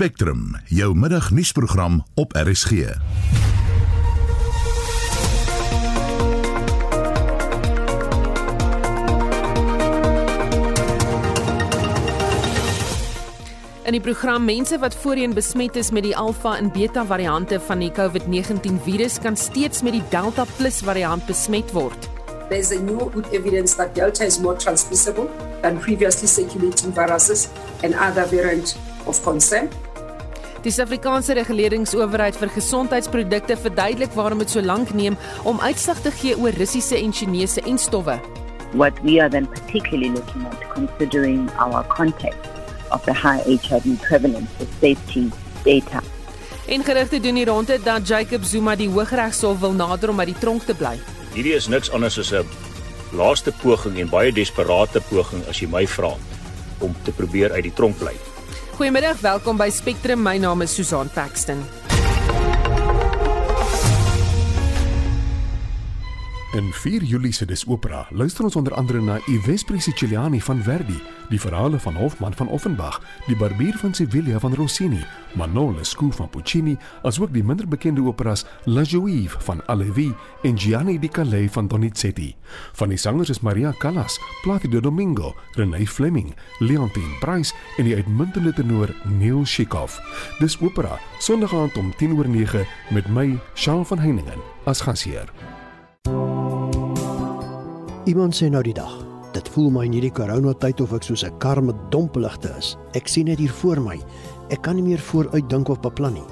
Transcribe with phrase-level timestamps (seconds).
[0.00, 2.70] Spectrum, jou middagnuusprogram op RSG.
[2.70, 2.80] In
[13.92, 17.92] die program mense wat voorheen besmet is met die Alpha en Beta variante van die
[17.92, 22.08] COVID-19 virus kan steeds met die Delta Plus variant besmet word.
[22.48, 25.28] There's a new good evidence that Delta is more transmissible
[25.60, 27.48] than previously circulating viruses
[27.82, 29.68] and other variants of concern.
[30.60, 35.14] Die Suid-Afrikaanse Reguleringsowerheid vir Gesondheidsprodukte verduidelik waarom dit so lank neem
[35.48, 38.18] om uitslag te gee oor Russiese en Chinese enstowwe.
[38.76, 42.50] What we are then particularly looking at considering our context
[42.92, 45.30] of the high HIV prevalence with safety
[45.64, 46.02] data.
[46.68, 50.38] En gerugte doen die ronde dat Jacob Zuma die Hooggeregshof wil nader om uit die
[50.44, 50.98] tronk te bly.
[51.32, 52.44] Hierdie is niks anders as 'n
[53.16, 56.12] laaste poging en baie desperate poging as jy my vra
[56.78, 58.12] om te probeer uit die tronk bly.
[58.80, 60.22] Goeiemiddag, welkom by Spectrum.
[60.24, 61.89] My naam is Susan Paxton.
[66.52, 70.62] In 4 Julie se Dis Opera luister ons onder andere na I Vespri Siciliani van
[70.62, 70.96] Verdi,
[71.28, 76.28] die verhale van Hofmann van Offenbach, die Barbier van Sevilla van Rossini, Manon Lescaut van
[76.28, 80.10] Puccini, asook die minder bekende operas La Juive van Halévy
[80.42, 82.34] en Gianni di Calais van Donizetti.
[82.72, 88.52] Van die sangers is Maria Callas, Placido Domingo, René Fleming, Leontine Price en die uitmuntende
[88.52, 90.00] tenor Neil Shikov.
[90.42, 95.30] Dis Opera, Sondag aand om 10:09 met my, Shaun van Heiningen, as gasheer.
[98.08, 98.92] Iemand sê nou die dag.
[99.34, 102.76] Dit voel my in hierdie koronatyd of ek soos 'n kar met dompligte is.
[102.94, 104.00] Ek sien net hier voor my.
[104.48, 106.24] Ek kan nie meer vooruit dink of beplan nie.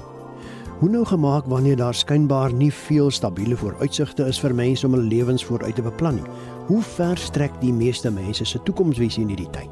[0.79, 5.03] Hoe nou gemaak wanneer daar skynbaar nie veel stabiele vooruitsigte is vir mense om hul
[5.03, 6.23] lewens vooruit te beplan nie?
[6.67, 9.69] Hoe ver strek die meeste mense se toekomsvisie in hierdie tyd?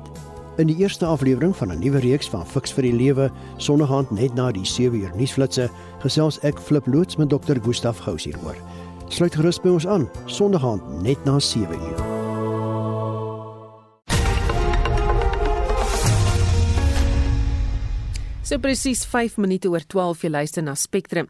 [0.58, 4.36] In die eerste aflewering van 'n nuwe reeks van Fix vir die Lewe, Sonderhand net
[4.36, 7.56] na die 7 uur nuusflitsse, gesels ek Flip loods met Dr.
[7.64, 8.56] Gustaf Gous hieroor.
[9.10, 12.08] Sluit gerus by ons aan, Sonderhand net na 7 uur.
[18.48, 21.28] So presies 5 minute oor 12 jy luister na Spectrum.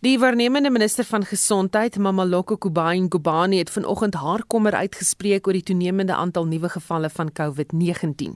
[0.00, 5.62] Die waarnemende minister van gesondheid, Mamaloko Kubayi Ngubane, het vanoggend haar kommer uitgespreek oor die
[5.62, 8.32] toenemende aantal nuwe gevalle van COVID-19.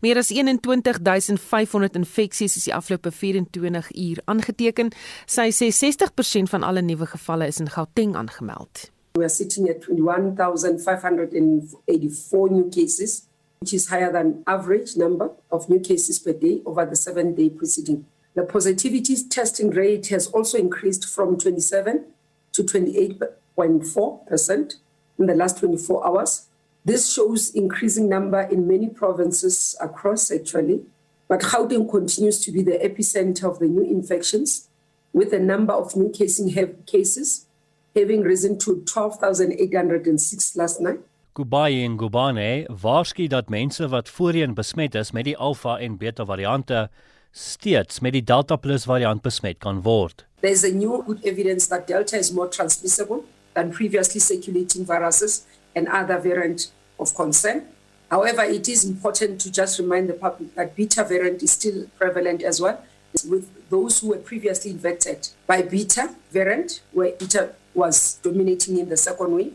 [0.00, 4.90] Meer as 21500 infeksies is die afgelope 24 uur aangeteken.
[5.26, 8.90] Sy sê 60% van alle nuwe gevalle is in Gauteng aangemeld.
[9.14, 13.28] We are sitting at 21,584 new cases,
[13.60, 17.50] which is higher than average number of new cases per day over the seven day
[17.50, 18.04] preceding.
[18.34, 22.04] The positivity testing rate has also increased from 27
[22.52, 24.74] to 28.4%
[25.18, 26.46] in the last 24 hours.
[26.84, 30.84] This shows increasing number in many provinces across actually,
[31.28, 34.68] but Gauteng continues to be the epicenter of the new infections
[35.12, 37.46] with the number of new casing have cases
[37.94, 40.98] having risen to 12,806 last night.
[41.34, 46.24] Kubayi en Gubane waarsku dat mense wat voorheen besmet is met die Alpha en Beta
[46.24, 46.90] variante
[47.34, 50.22] steeds met die Delta Plus variant besmet kan word.
[50.40, 53.24] There's a new good evidence that Delta is more transmissible
[53.54, 57.66] than previously circulating viruses and other variants of concern.
[58.10, 62.42] However, it is important to just remind the public that Beta variant is still prevalent
[62.42, 62.84] as well,
[63.28, 68.96] with those who were previously infected by Beta variant, where Beta was dominating in the
[68.96, 69.54] second wave,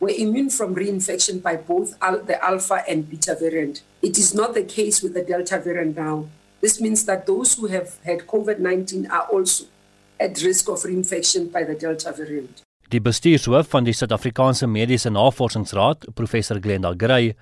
[0.00, 3.82] were immune from reinfection by both the Alpha and Beta variant.
[4.02, 6.26] It is not the case with the Delta variant now.
[6.60, 9.64] This means that those who have had COVID 19 are also
[10.18, 12.62] at risk of reinfection by the Delta variant.
[12.90, 17.34] Die bestuurshoof van die Suid-Afrikaanse Mediese Navorsingsraad, professor Glenda Gray,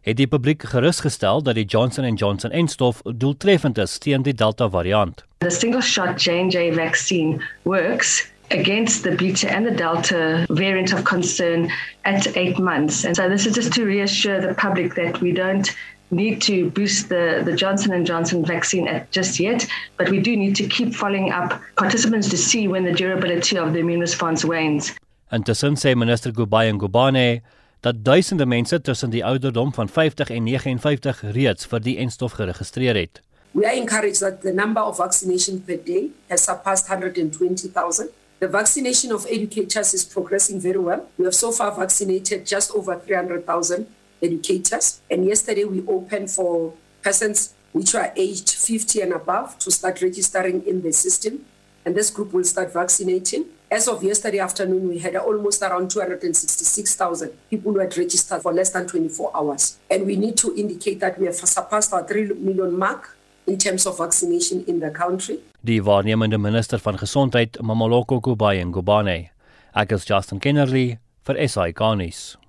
[0.00, 4.68] het die publiek gerusgestel dat die Johnson & Johnson enstof doeltreffend is teen die Delta
[4.70, 5.24] variant.
[5.38, 11.70] The single shot J&J vaccine works against the beta and the delta variant of concern
[12.04, 13.04] at 8 months.
[13.04, 15.68] And so this is just to reassure the public that we don't
[16.12, 20.36] need to boost the, the Johnson & Johnson vaccine at just yet, but we do
[20.36, 24.44] need to keep following up participants to see when the durability of the immune response
[24.44, 24.94] wanes.
[25.32, 27.40] Intussen sê minister Kubayi Ngubane
[27.80, 32.94] dat duisende mense tussen die ouderdom van 50 en 59 reeds vir die enstof geregistreer
[32.94, 33.22] het.
[33.52, 38.08] We are encouraged that the number of vaccinations per day has surpassed 120,000.
[38.38, 41.08] The vaccination of educators is progressing very well.
[41.16, 43.86] We have so far vaccinated just over 300,000
[44.22, 45.00] educators.
[45.10, 50.66] And yesterday we opened for persons which are aged 50 and above to start registering
[50.66, 51.44] in the system.
[51.84, 53.46] And this group will start vaccinating.
[53.70, 58.70] As of yesterday afternoon, we had almost around 266,000 people who had registered for less
[58.70, 59.78] than 24 hours.
[59.90, 63.16] And we need to indicate that we have surpassed our 3 million mark
[63.46, 65.38] in terms of vaccination in the country.
[65.60, 69.30] Die waarnemende minister van gesondheid, Mamaloko Kubayi Ngubane.
[69.74, 72.41] Ek is Justin Kennerly vir SAK nuus.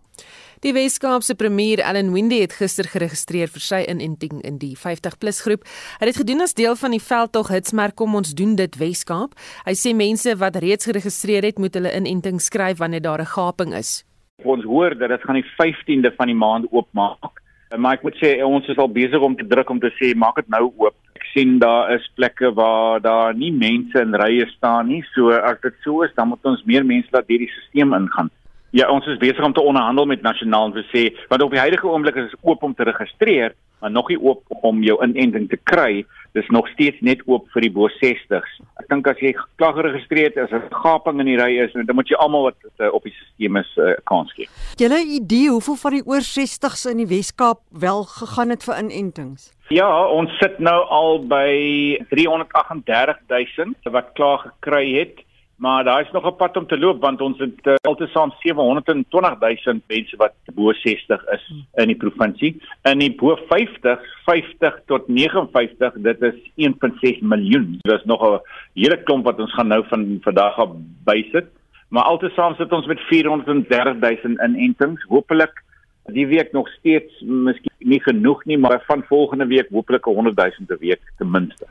[0.63, 5.65] Die Weskaapse premier Allan Windey het gister geregistreer vir sy inenting in die 50+ groep.
[5.67, 9.33] Hy het dit gedoen as deel van die veldtog hitsmerk kom ons doen dit Weskaap.
[9.65, 13.73] Hy sê mense wat reeds geregistreer het, moet hulle inenting skryf wanneer daar 'n gaping
[13.75, 14.05] is.
[14.45, 17.43] Ons hoor dat dit gaan die 15de van die maand oopmaak.
[17.77, 20.35] Maar ek moet sê ons is al besig om te druk om te sê maak
[20.35, 20.95] dit nou oop.
[21.15, 25.03] Ek sien daar is plekke waar daar nie mense in rye staan nie.
[25.13, 28.31] So as dit so is, dan moet ons meer mense laat hierdie stelsel ingaan.
[28.73, 31.61] Ja, ons is besig om te onderhandel met nasionaal om te sê want op die
[31.61, 35.45] huidige oomblik is dit oop om te registreer, maar nog nie oop om jou inenting
[35.49, 36.05] te kry.
[36.33, 38.55] Dis nog steeds net oop vir die bo 60s.
[38.81, 41.93] Ek dink as jy klaar geregistreer het, as 'n gaping in die ry is, dan
[41.95, 44.47] moet jy almal wat uh, op die stelsel is uh, kans gee.
[44.81, 49.53] 'n idee hoeveel van die oor 60s in die Wes-Kaap wel gegaan het vir inentings?
[49.69, 55.21] Ja, ons sit nou al by 338 000 wat klaar gekry het.
[55.63, 59.39] Maar daar is nog 'n pad om te loop want ons het uh, altesaam 720
[59.39, 62.61] 000 mense wat bo 60 is in die provinsie.
[62.81, 67.77] In die bo 50, 50 tot 59, dit is 1.6 miljoen.
[67.81, 68.39] Dit is nog 'n
[68.73, 70.69] hele klomp wat ons gaan nou van vandag af
[71.03, 71.47] bysit.
[71.87, 75.03] Maar altesaam sit ons met 430 000 inentings.
[75.07, 75.63] Hoopelik
[76.05, 80.49] die week nog steeds miskien nie genoeg nie, maar van volgende week hoopelik 100 000
[80.57, 81.65] 'n week ten minste.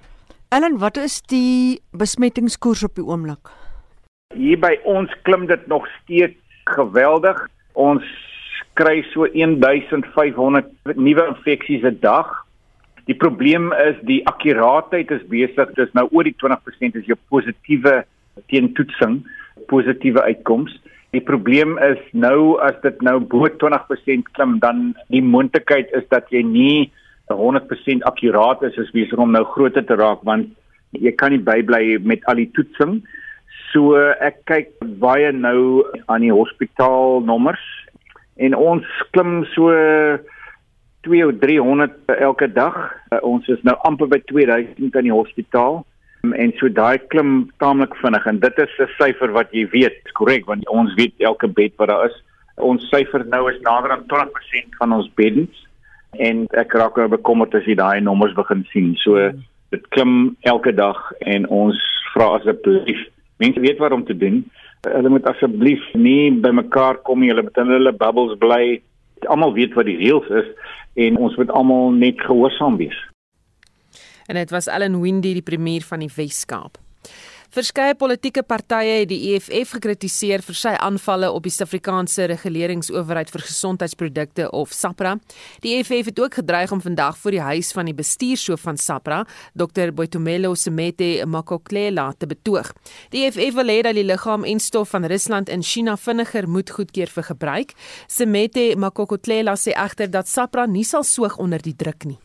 [0.48, 3.61] Ellen, wat is die besmettingskoers op die oomblik?
[4.32, 6.38] Hier by ons klim dit nog steeds
[6.72, 7.36] geweldig.
[7.76, 8.06] Ons
[8.78, 12.30] kry so 1500 nuwe infeksies 'n dag.
[13.06, 18.04] Die probleem is die akkuraatheid is besig, dis nou oor die 20% is jou positiewe
[18.48, 19.26] teentoetsing,
[19.66, 20.72] positiewe uitkoms.
[21.10, 26.30] Die probleem is nou as dit nou bo 20% klim, dan die moontlikheid is dat
[26.30, 26.92] jy nie
[27.28, 30.48] 100% akkuraat is as besig om nou groter te raak want
[30.90, 33.21] jy kan nie bybly met al die toetsing nie
[33.72, 37.62] So ek kyk baie nou aan die hospitaalnommers
[38.36, 39.72] en ons klim so
[41.06, 42.76] 2 of 300 elke dag.
[43.10, 45.80] Uh, ons is nou amper by 2000 in die hospitaal
[46.22, 50.12] um, en so daai klim taamlik vinnig en dit is 'n syfer wat jy weet,
[50.20, 52.18] korrek, want ons weet elke bed wat daar is.
[52.56, 55.66] Ons syfer nou is nader aan 20% van ons beddens
[56.20, 58.94] en ek raak nou bekommerd as jy daai nommers begin sien.
[59.00, 59.32] So
[59.72, 61.80] dit klim elke dag en ons
[62.12, 63.08] vra asseblief
[63.42, 64.42] mense weet wat om te doen.
[64.86, 67.30] Hulle moet asseblief nie bymekaar kom nie.
[67.32, 68.80] Hulle moet in hulle bubbles bly.
[69.30, 70.52] Almal weet wat die reëls is
[71.06, 72.98] en ons moet almal net gehoorsaam wees.
[74.26, 76.81] En dit was Ellen Windy die premier van die Wes-Kaap.
[77.52, 83.44] Verskeie politieke partye het die EFF gekritiseer vir sy aanvalle op die Suid-Afrikaanse Reguleringsowerheid vir
[83.44, 85.18] Gesondheidsprodukte of SAPRA.
[85.60, 89.18] Die EFF het ook gedreig om vandag voor die huis van die bestuurshoof van SAPRA,
[89.52, 92.72] Dr Boitumelo Semete Makoklela, te betoog.
[93.12, 96.72] Die EFF wil hê dat die liggaam en stof van Rusland en China vinniger moet
[96.72, 97.76] goedkeur vir gebruik.
[98.08, 102.20] Semete Makokotlela sê egter dat SAPRA nie sal soog onder die druk nie.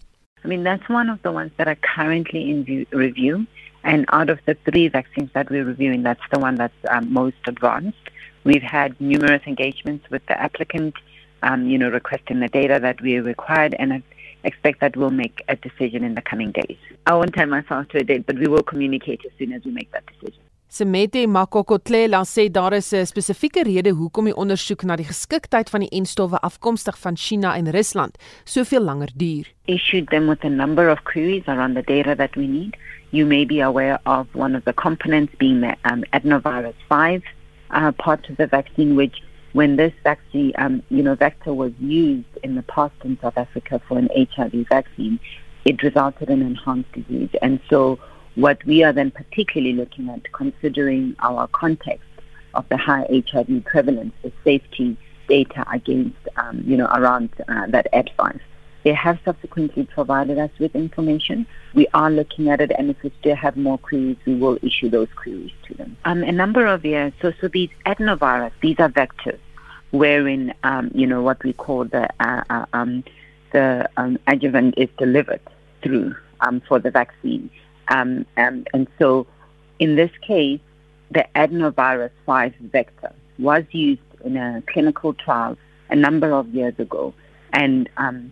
[0.45, 3.44] I mean that's one of the ones that are currently in review.
[3.87, 7.37] And out of the three vaccines that we're reviewing, that's the one that's um, most
[7.47, 8.05] advanced.
[8.43, 10.95] We've had numerous engagements with the applicant,
[11.41, 14.03] um, you know, requesting the data that we required, and I
[14.43, 16.77] expect that we'll make a decision in the coming days.
[17.05, 19.71] I won't tie myself to a date, but we will communicate as soon as we
[19.71, 20.43] make that decision.
[20.69, 25.79] Semete Makokotlela sê daar is 'n spesifieke rede hoekom die ondersoek na die geskiktheid van
[25.79, 29.47] die enstowwe afkomstig van China en Rusland soveel langer duur.
[29.65, 32.75] Issued them with a number of queries around the data that we need.
[33.11, 37.23] You may be aware of one of the components being the um, adenovirus 5
[37.69, 39.21] uh, part of the vaccine, which
[39.54, 43.81] when this vaccine, um, you know, vector was used in the past in South Africa
[43.87, 45.19] for an HIV vaccine,
[45.66, 47.30] it resulted in enhanced disease.
[47.42, 47.99] And so
[48.35, 52.07] what we are then particularly looking at, considering our context
[52.54, 54.97] of the high HIV prevalence, the safety
[55.28, 58.40] data against, um, you know, around uh, that Ad5.
[58.87, 61.45] They have subsequently provided us with information.
[61.73, 64.89] We are looking at it, and if we still have more queries, we will issue
[64.89, 65.97] those queries to them.
[66.06, 67.11] Um, a number of years.
[67.21, 69.39] So, so these adenovirus, these are vectors,
[69.91, 73.03] wherein um, you know what we call the uh, uh, um,
[73.51, 75.41] the um, adjuvant is delivered
[75.83, 77.49] through um, for the vaccine,
[77.89, 79.27] um, and, and so
[79.79, 80.61] in this case,
[81.11, 85.57] the adenovirus 5 vector was used in a clinical trial
[85.89, 87.13] a number of years ago,
[87.51, 88.31] and um,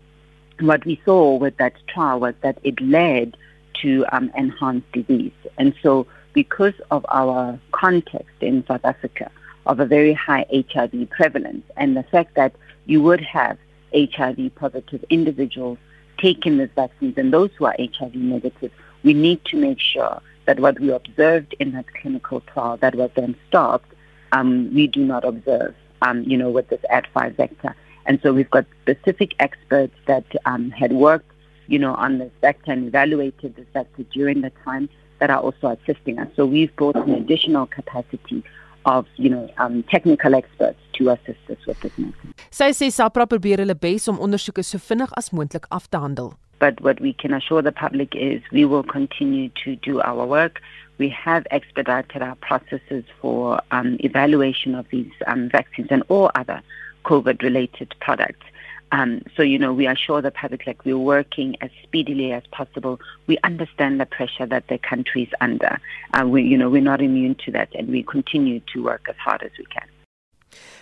[0.60, 3.38] what we saw with that trial was that it led
[3.82, 5.34] to um, enhanced disease.
[5.58, 9.32] And so because of our context in South Africa
[9.66, 12.54] of a very high HIV prevalence and the fact that
[12.86, 13.58] you would have
[13.94, 15.78] HIV positive individuals
[16.18, 18.72] taking these vaccines and those who are HIV negative,
[19.04, 23.10] we need to make sure that what we observed in that clinical trial that was
[23.16, 23.92] then stopped,
[24.32, 27.76] um, we do not observe, um, you know, with this Ad5 vector.
[28.06, 31.32] And so we've got specific experts that um, had worked,
[31.68, 35.78] you know, on this vector and evaluated the vector during the time that are also
[35.78, 36.28] assisting us.
[36.36, 38.44] So we've brought an additional capacity
[38.86, 42.34] of, you know, um, technical experts to assist us with this medicine.
[42.52, 46.36] Sy sê SAPRA probeer hulle bes om ondersoeke so vinnig as moontlik af te handel.
[46.60, 50.62] But what we can assure the public is we will continue to do our work.
[50.98, 56.62] We have expedited our processes for um, evaluation of these um, vaccines and all other
[57.06, 58.46] COVID related products.
[58.92, 63.00] Um, so, you know, we assure the public like we're working as speedily as possible.
[63.28, 65.80] We understand the pressure that the country is under.
[66.14, 69.16] Uh, we, you know, we're not immune to that and we continue to work as
[69.18, 69.88] hard as we can.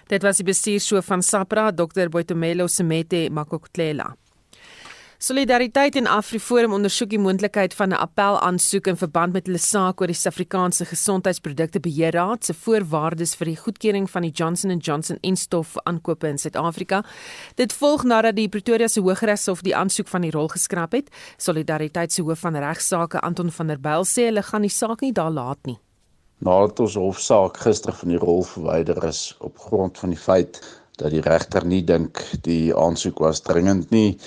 [0.07, 2.09] Dit was die bestuurshoof van SAPRA, Dr.
[2.09, 4.13] Boitumelo Semete Makokotlela.
[5.23, 10.01] Solidariteit en AfriForum ondersoek die moontlikheid van 'n appel aansoek in verband met hulle saak
[10.01, 15.17] oor die Suid-Afrikaanse Gesondheidsprodukte Beheerraad se voorwaardes vir die goedkeuring van die Johnson & Johnson
[15.21, 17.05] enstof aankope in Suid-Afrika.
[17.55, 21.09] Dit volg nadat die Pretoria se Hooggeregshof die aansoek van die rol geskraap het.
[21.37, 25.13] Solidariteit se hoof van regsaake, Anton van der Byl, sê hulle gaan die saak nie
[25.13, 25.79] daar laat nie.
[26.39, 30.59] Nadat ons hofsaak gister van die rol verwyder is op grond van die feit
[30.97, 34.19] dat die regter nie dink die aansoek was dringend nie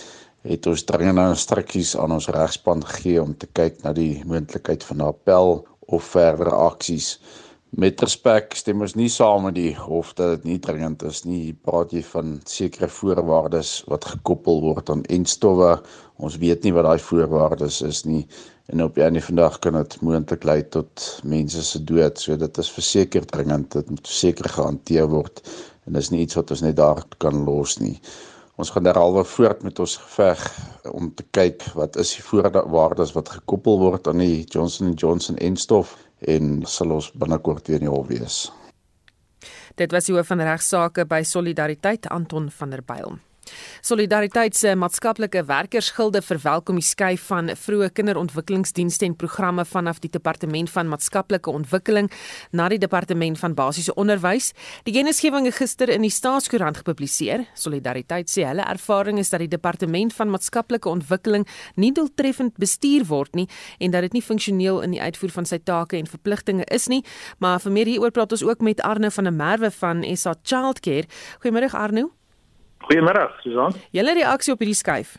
[0.46, 5.02] het ons dringende instruksies aan ons regspan gegee om te kyk na die moontlikheid van
[5.02, 7.18] 'n appel of verdere aksies.
[7.70, 11.52] Met respek stem ons nie saam met die hof dat dit nie dringend is nie.
[11.52, 15.82] Praat jy van sekere voorwaardes wat gekoppel word aan enstowwe.
[16.16, 18.26] Ons weet nie wat daai voorwaardes is nie
[18.66, 22.18] en op 'n einde van die dag kan dit moontlik lei tot mense se dood.
[22.18, 23.72] So dit is verseker dringend.
[23.72, 25.42] Dit moet seker gehanteer word
[25.86, 28.00] en dis nie iets wat ons net daar kan los nie.
[28.56, 30.42] Ons gaan derhalwe voort met ons geveg
[30.88, 35.36] om te kyk wat is die voorwaardes wat gekoppel word aan die Johnson & Johnson
[35.44, 35.92] enstof
[36.24, 38.38] en sal ons binnekort weer in die hof wees.
[39.76, 43.18] Dit was die hoof van regsaake by Solidariteit Anton van der Byl.
[43.80, 50.70] Solidariteit se maatskaplike werkersgilde verwelkom die skuif van vroeë kinderontwikkelingsdienste en programme vanaf die departement
[50.70, 52.10] van maatskaplike ontwikkeling
[52.50, 54.52] na die departement van basiese onderwys.
[54.88, 57.46] Die kennisgewing is gister in die Staatskoerant gepubliseer.
[57.54, 63.34] Solidariteit sê hulle ervaring is dat die departement van maatskaplike ontwikkeling nie doeltreffend bestuur word
[63.38, 63.46] nie
[63.78, 67.02] en dat dit nie funksioneel in die uitvoer van sy take en verpligtinge is nie.
[67.38, 71.06] Maar vir meer hieroor praat ons ook met Arno van der Merwe van SA Childcare.
[71.42, 72.15] Goeiemôre Arno.
[72.78, 73.72] Goeiemôre, Susan.
[73.90, 75.16] Julle reaksie op hierdie skuif?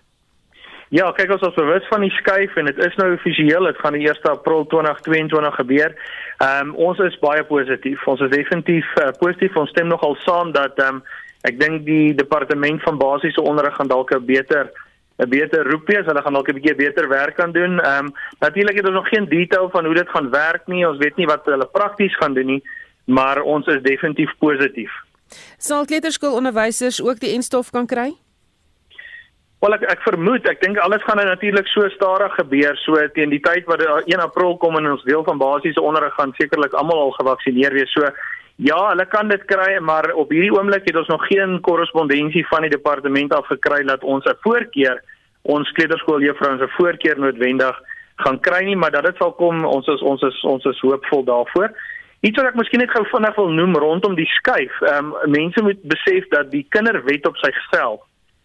[0.96, 3.96] Ja, kyk ons is bewus van die skuif en dit is nou offisieel, dit gaan
[3.98, 5.96] die 1 April 2022 gebeur.
[6.38, 8.06] Ehm um, ons is baie positief.
[8.08, 9.58] Ons is definitief uh, positief.
[9.60, 11.02] Ons stem nogal saam dat ehm um,
[11.48, 14.72] ek dink die departement van basiese onderrig gaan dalk 'n beter
[15.20, 16.06] 'n beter roep wees.
[16.06, 17.80] Hulle gaan dalk 'n bietjie beter werk kan doen.
[17.80, 20.88] Ehm um, natuurlik het ons nog geen detail van hoe dit gaan werk nie.
[20.88, 22.64] Ons weet nie wat hulle prakties gaan doen nie,
[23.06, 24.92] maar ons is definitief positief.
[25.58, 28.14] Sal kleuterskoolonderwysers ook die enstof kan kry?
[29.60, 33.32] Wel ek ek vermoed, ek dink alles gaan nou natuurlik so stadig gebeur, so teen
[33.34, 37.08] die tyd wat 1 April kom en ons deel van basiese onderrig gaan sekerlik almal
[37.08, 37.90] al gevaksinneer wees.
[37.96, 38.06] So
[38.62, 42.68] ja, hulle kan dit kry, maar op hierdie oomblik het ons nog geen korrespondensie van
[42.68, 45.02] die departement af gekry dat ons 'n voorkeur
[45.42, 47.76] ons kleuterskooljuffrouens 'n voorkeur noodwendig
[48.16, 51.24] gaan kry nie, maar dat dit sal kom, ons is ons is ons is hoopvol
[51.24, 51.70] daarvoor.
[52.28, 54.74] Iets wat ek miskien net gou vinnig wil noem rondom die skuif.
[54.84, 58.02] Ehm um, mense moet besef dat die kinderwet op sigself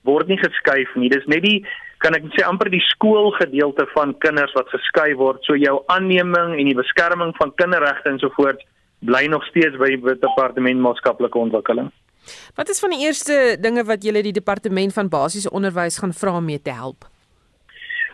[0.07, 1.11] word nie geskuif nie.
[1.11, 1.63] Dis net die
[2.03, 5.43] kan ek sê amper die skoolgedeelte van kinders wat geskuif word.
[5.47, 8.63] So jou aanneming en die beskerming van kinderregte en so voort
[9.07, 11.91] bly nog steeds by die departement maatskaplike ontwikkeling.
[12.55, 16.37] Wat is van die eerste dinge wat julle die departement van basiese onderwys gaan vra
[16.39, 17.09] om mee te help?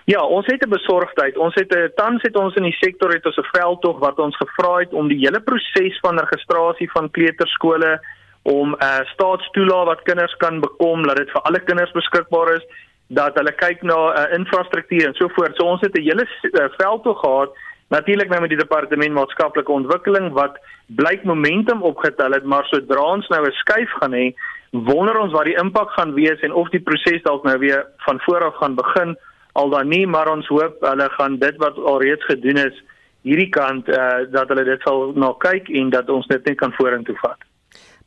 [0.09, 1.37] Ja, ons het 'n besorgdheid.
[1.37, 4.37] Ons het 'n tans het ons in die sektor het ons 'n veldtog wat ons
[4.37, 8.01] gevra het om die hele proses van registrasie van kleuterskole
[8.43, 12.65] om 'n uh, staatstoelaat wat kinders kan bekom, dat dit vir alle kinders beskikbaar is,
[13.07, 13.99] dat hulle kyk na
[14.29, 15.57] uh, infrastruktuur en so voort.
[15.57, 17.51] So ons het 'n hele uh, veldtog gehad
[17.89, 23.29] natuurlik nou met die departement maatskaplike ontwikkeling wat blyk momentum opgetel het, maar sodra ons
[23.29, 24.35] nou 'n skuif gaan hê,
[24.71, 28.21] wonder ons wat die impak gaan wees en of die proses dalk nou weer van
[28.21, 29.17] voor af gaan begin
[29.59, 32.79] al dan nie maar ons hoop hulle gaan dit wat alreeds gedoen is
[33.27, 36.75] hierdie kant uh, dat hulle dit sal na kyk en dat ons dit net kan
[36.79, 37.41] vorentoe vat.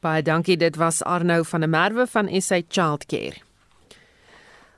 [0.02, 3.44] Baie dankie dit was Arnou van der Merwe van SA Childcare.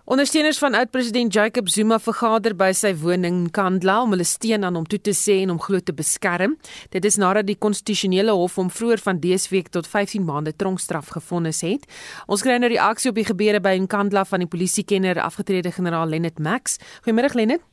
[0.06, 4.76] Ondersteuners van oud-president Jacob Zuma vergader by sy woning in Kandla om hulle steun aan
[4.76, 6.58] hom toe te sê en hom glo te beskerm.
[6.92, 11.14] Dit is nadat die konstitusionele hof hom vroeër van dese week tot 15 maande tronkstraf
[11.16, 11.86] gevonnis het.
[12.28, 16.42] Ons kry nou reaksie op die gebeure by Nkandla van die polisiekenner afgetrede generaal Lennet
[16.44, 16.76] Max.
[17.06, 17.64] Goeiemôre Lennet.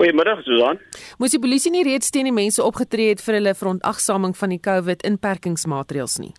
[0.00, 0.80] Goeiemiddag Susan.
[1.22, 4.58] Moes die polisie nie reeds teen die mense opgetree het vir hulle verontagsaming van die
[4.66, 6.32] COVID-inperkingsmaatreëls nie?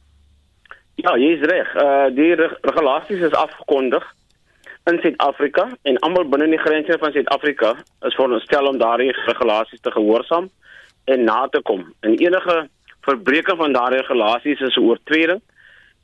[1.00, 1.72] Ja, jy is reg.
[1.80, 4.04] Uh die regulasies is afgekondig
[4.86, 7.72] in Suid-Afrika en almal binne die grense van Suid-Afrika
[8.08, 10.50] is veronderstel om daardie regulasies te gehoorsaam
[11.06, 11.86] en na te kom.
[12.02, 12.58] En enige
[13.08, 15.42] verbreeking van daardie regulasies is 'n oortreding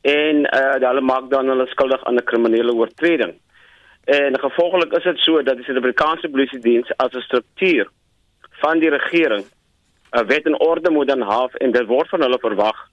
[0.02, 3.34] en uh, hulle maak dan hulle skuldig aan 'n kriminele oortreding.
[4.06, 7.90] En gevolglik is dit so dat die Suid-Afrikaanse Polisie Diens as 'n struktuur
[8.62, 9.44] van die regering
[10.12, 12.88] 'n wet en orde moet dan haf en dit word van hulle verwag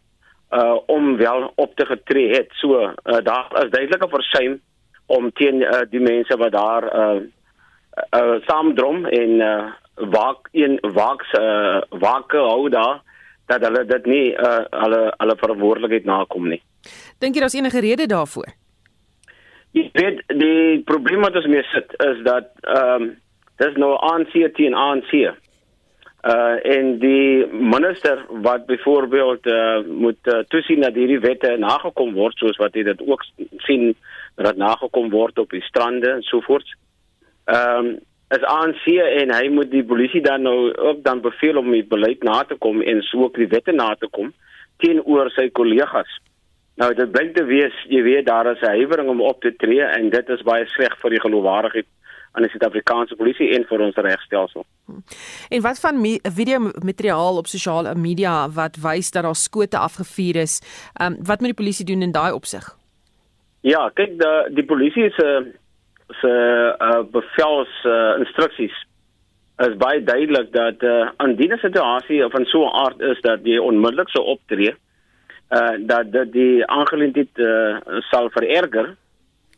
[0.50, 2.50] uh om wel op te getree het.
[2.50, 4.60] So uh, daar is duidelike versuim
[5.06, 7.18] om teen uh, die mense wat daar uh,
[8.10, 9.72] uh saamdrom en uh
[10.12, 13.00] waak een waaks uh waake hou daar
[13.46, 16.62] dat hulle dit nie uh hulle hulle verantwoordelikheid nakom nie.
[17.18, 18.52] Dink jy daar's enige rede daarvoor?
[19.76, 23.10] Jy weet die probleem wat ons mee sit is dat ehm um,
[23.56, 25.12] dis nou ANC teen ANC.
[26.26, 32.36] Uh en die minister wat byvoorbeeld uh moet uh, toesien dat hierdie wette nagekom word
[32.36, 33.24] soos wat jy dit ook
[33.68, 33.94] sien
[34.36, 36.76] dat nagekom word op die strande en so voort.
[37.44, 37.96] Ehm um,
[38.34, 42.24] as ANC en hy moet die polisie dan nou ook dan beveel om die beleid
[42.26, 44.32] na te kom en so ook die wette na te kom
[44.82, 46.10] teenoor sy kollegas.
[46.76, 49.80] Nou dit blyk te wees, jy weet daar is 'n huiwering om op te tree
[49.80, 51.86] en dit is baie sleg vir die geloofwaardigheid
[52.32, 54.66] aan die Suid-Afrikaanse polisie en vir ons regstelsel.
[55.48, 60.60] En wat van video materiaal op sosiale media wat wys dat daar skote afgevuur is?
[61.00, 62.76] Um, wat moet die polisie doen in daai opsig?
[63.66, 65.30] Ja, kyk die die polisie se
[66.20, 66.32] se
[66.88, 68.74] uh, bevels uh, instruksies
[69.64, 73.58] is baie duidelik dat uh, indien 'n situasie van so 'n aard is dat jy
[73.58, 74.74] onmiddellik sou optree,
[75.50, 77.76] uh, dat dat die aangeleentheid uh,
[78.10, 78.94] sal vererger,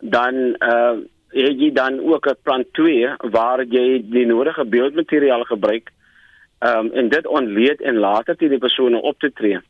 [0.00, 0.96] dan uh,
[1.28, 5.90] het jy dan ook 'n plan 2 waar jy die nodige beeldmateriaal gebruik
[6.60, 9.60] um, en dit onleed en later teen die persone op te tree.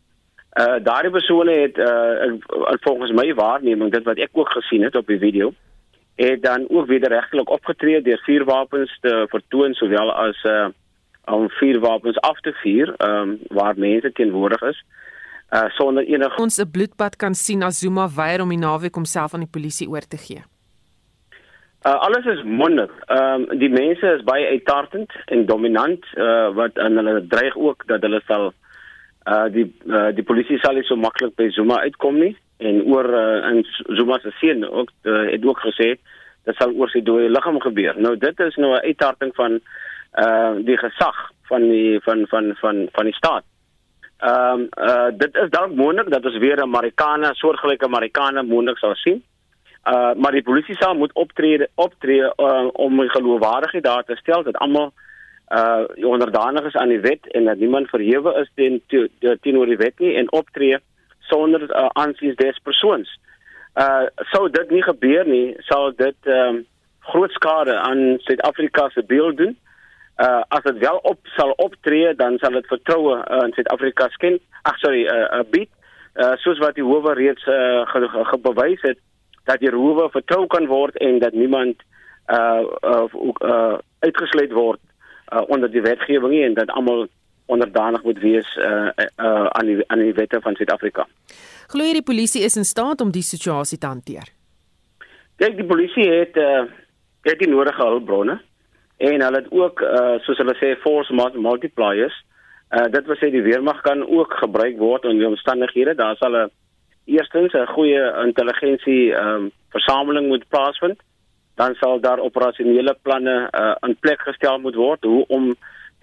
[0.57, 5.07] Uh daardie persone het uh volgens my waarneming dit wat ek ook gesien het op
[5.07, 5.53] die video
[6.17, 10.69] het dan ook wederregtelik opgetree deur vuurwapens te vertoon sowel as uh
[11.25, 14.85] om vuurwapens af te vuur um waar mense teenwoordig is
[15.53, 19.35] uh sonder enige ons 'n bloedbad kan sien as Zuma weier om die naweek homself
[19.35, 20.43] aan die polisie oor te gee.
[21.87, 22.91] Uh alles is mondig.
[23.07, 27.87] Ehm um, die mense is baie uittartend en dominant uh wat en hulle dreig ook
[27.87, 28.68] dat hulle sal uh
[29.53, 33.51] die uh, die polisie sal nie so maklik by Zuma uitkom nie en oor uh,
[33.51, 33.65] in
[33.99, 35.97] Zuma se seun ook uh, het ook gesê
[36.49, 37.99] dit sal oor sy dooie liggaam gebeur.
[38.01, 39.61] Nou dit is nou 'n uittarting van
[40.19, 41.17] uh die gesag
[41.51, 43.45] van die van van van van die staat.
[44.19, 48.79] Ehm um, uh dit is dalk moontlik dat ons weer 'n Amerikaner soortgelyke Amerikaner moontlik
[48.79, 49.23] sal sien.
[49.85, 54.57] Uh maar die polisie sal moet optree optree uh, om geloofwaardigheid daar te stel dat
[54.57, 54.93] almal
[55.49, 58.83] uh onderdanig is aan die wet en dat niemand verhewe is teen
[59.41, 60.77] teenoor die wet nie en optree
[61.19, 63.09] sonder uh, aansiens des persoons.
[63.75, 66.67] Uh sou dit nie gebeur nie, sal dit ehm um,
[67.09, 69.57] groot skade aan Suid-Afrika se beeld doen.
[70.21, 74.43] Uh as dit wel op sal optree, dan sal dit vertroue uh, in Suid-Afrika skend.
[74.63, 75.71] Ag sorry, uh, uh bied
[76.17, 78.99] uh soos wat die howe reeds uh ge, ge bewys het
[79.45, 81.81] dat die howe vertrou kan word en dat niemand
[82.29, 83.07] uh uh,
[83.41, 84.81] uh uitgesluit word
[85.33, 87.07] uh, onder die wetgewing en dat almal
[87.47, 91.07] onderdanig moet wees uh, uh, aan die aan die wette van Suid-Afrika.
[91.73, 94.29] Glo jy die polisie is in staat om die situasie te hanteer?
[95.41, 96.67] Kyk, die polisie het uh,
[97.29, 98.39] het die nodige hulpbronne
[98.99, 102.15] en hulle het ook uh, soos hulle sê force multipliers.
[102.69, 105.95] Uh, dit wil sê die weermag kan ook gebruik word in die omstandighede.
[105.95, 106.51] Daar sal 'n
[107.07, 111.01] eerstens 'n goeie intelligensie um, versameling moet plaasvind
[111.59, 115.55] dan sal daar operasionele planne uh, in plek gestel moet word hoe om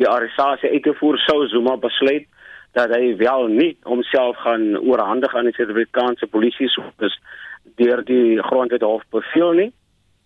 [0.02, 1.18] die arrestasie uit te voer.
[1.24, 2.28] Sou Zuma besluit
[2.76, 7.16] dat hy wel nie homself gaan oorhandig aan die Suid-Afrikaanse polisie soos
[7.80, 9.72] deur die grondwet hof beveel nie.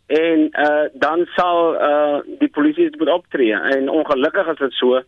[0.09, 3.53] En uh, dan sal uh, die polisie moet optree.
[3.53, 5.03] En ongelukkig is dit so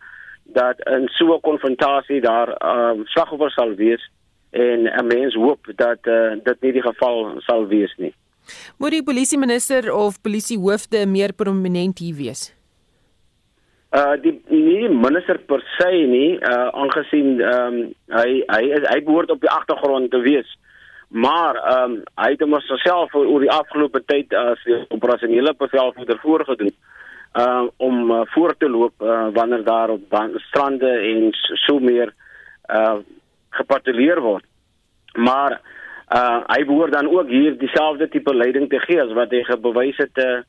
[0.53, 4.09] dat in so 'n konfrontasie daar uh, slagoffers sal wees
[4.51, 8.13] en 'n mens hoop dat uh, dit nie die geval sal wees nie
[8.77, 12.49] Moet die polisie minister of polisiehoofde meer prominent hier wees?
[13.91, 17.79] Uh die nie minister per se nie, uh aangesien ehm um,
[18.17, 20.57] hy hy is hy behoort op die agtergrond te wees
[21.11, 24.61] Maar ehm um, hy het homself oor die afgelope tyd as
[24.95, 26.71] operasionele bevelvoerder voorgedoen
[27.39, 31.27] uh om uh, voor te loop uh, wanneer daar op strande en
[31.65, 32.13] so meer
[32.73, 32.95] uh
[33.49, 34.45] gepatrolleer word.
[35.13, 35.59] Maar
[36.15, 39.99] uh hy behoort dan ook hier dieselfde tipe leiding te gee as wat hy gebewys
[40.01, 40.41] het uh,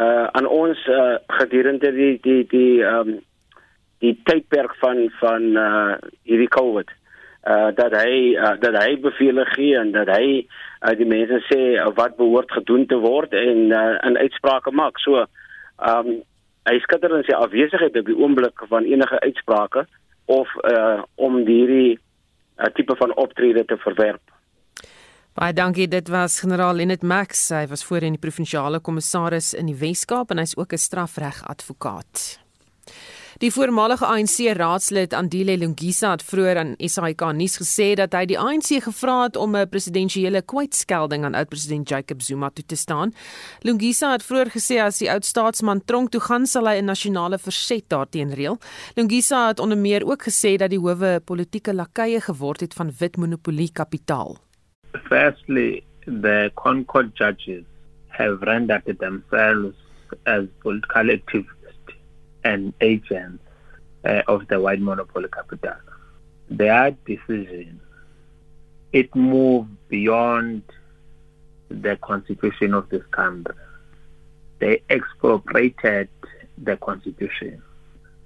[0.00, 3.18] uh aan ons uh, gedurende die die die ehm um,
[4.00, 6.88] die tydperk van van uh hierdie COVID.
[7.44, 11.60] Uh dat hy uh, dat hy bevele gee en dat hy uh, die mense sê
[11.76, 14.98] uh, wat behoort gedoen te word en uh, 'n uitsprake maak.
[15.04, 16.20] So ehm um,
[16.68, 19.84] hy skitter in sy afwesigheid op die oomblik van enige uitsprake
[20.26, 21.98] of uh om hierdie
[22.58, 24.24] uh, tipe van optrede te verwerp.
[25.40, 25.86] Baie dankie.
[25.88, 27.46] Dit was generaal Lenet Max.
[27.48, 32.38] Hy was voorheen die provinsiale kommissaris in die Wes-Kaap en hy's ook 'n strafregadvokaat.
[33.40, 38.38] Die voormalige ANC raadslid Andile Lungisa het vroeër aan SAK nuus gesê dat hy die
[38.38, 43.14] ANC gevra het om 'n presidensiële kwytskelding aan oud-president Jacob Zuma toe te staan.
[43.60, 47.38] Lungisa het vroeër gesê as die oud staatsman tronk toe gaan, sal hy 'n nasionale
[47.38, 48.58] verset daarteen reël.
[48.94, 53.16] Lungisa het onder meer ook gesê dat die howe politieke lakeye geword het van wit
[53.16, 54.36] monopolie kapitaal.
[55.08, 57.64] Firstly, the Concord judges
[58.08, 59.76] have rendered themselves
[60.26, 61.46] as political activists
[62.44, 63.42] and agents
[64.04, 65.74] uh, of the white monopoly capital.
[66.48, 67.80] Their decision,
[68.92, 70.62] it moved beyond
[71.68, 73.54] the constitution of this country.
[74.58, 76.08] They expropriated
[76.58, 77.62] the constitution.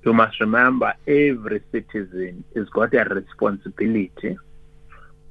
[0.05, 4.37] You must remember every citizen has got a responsibility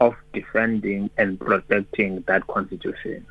[0.06, 3.26] of defending and protecting that constitution.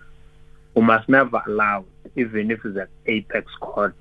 [0.74, 1.84] We must never allow,
[2.16, 3.96] even if it's an apex court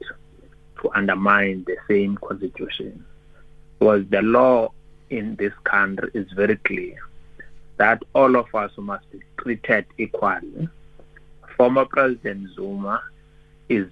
[0.82, 3.06] to undermine the same constitution.
[3.80, 4.72] Because the law
[5.10, 6.98] in this country is very clear
[7.78, 10.70] that all of us must be treated equally.
[11.58, 13.02] Former President Zuma
[13.70, 13.88] is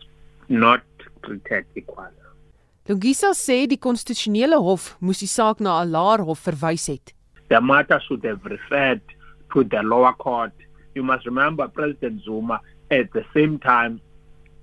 [0.47, 0.81] not
[1.23, 2.15] treated equally.
[2.87, 7.13] Lungisa sê die konstitusionele hof moes die saak na 'n laer hof verwys het.
[7.49, 9.01] The matter should have referred
[9.53, 10.53] to the lower court.
[10.95, 14.01] You must remember President Zuma at the same time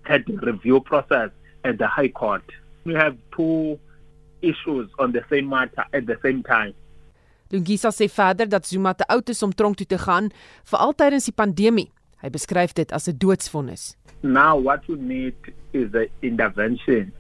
[0.03, 1.31] had the review process
[1.65, 2.45] at the High Court.
[2.85, 3.79] We have two
[4.43, 6.75] issues on the same matter at the same time.
[7.51, 10.33] Lungisa sê verder dat Zuma te oud is om tronk toe te gaan,
[10.67, 11.91] veral tydens die pandemie.
[12.23, 13.95] Hy beskryf dit as 'n doodsvonnis.
[14.23, 15.35] Now what we need
[15.73, 17.13] is the intervention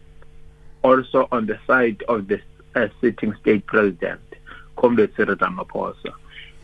[0.83, 2.40] also on the side of the
[2.74, 4.20] uh, sitting state president,
[4.76, 5.12] Comrade.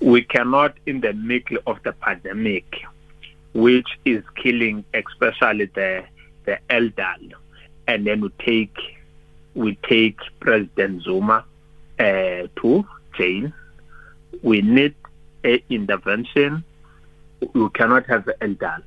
[0.00, 2.64] We cannot in the middle of the pandemic
[3.54, 6.04] which is killing especially the
[6.44, 7.34] the elderly
[7.86, 8.76] and then we take
[9.54, 11.44] we take President Zuma
[11.98, 12.84] uh, to
[13.18, 13.52] jail.
[14.42, 14.94] We need
[15.68, 16.64] intervention.
[17.52, 18.82] We cannot have an elder.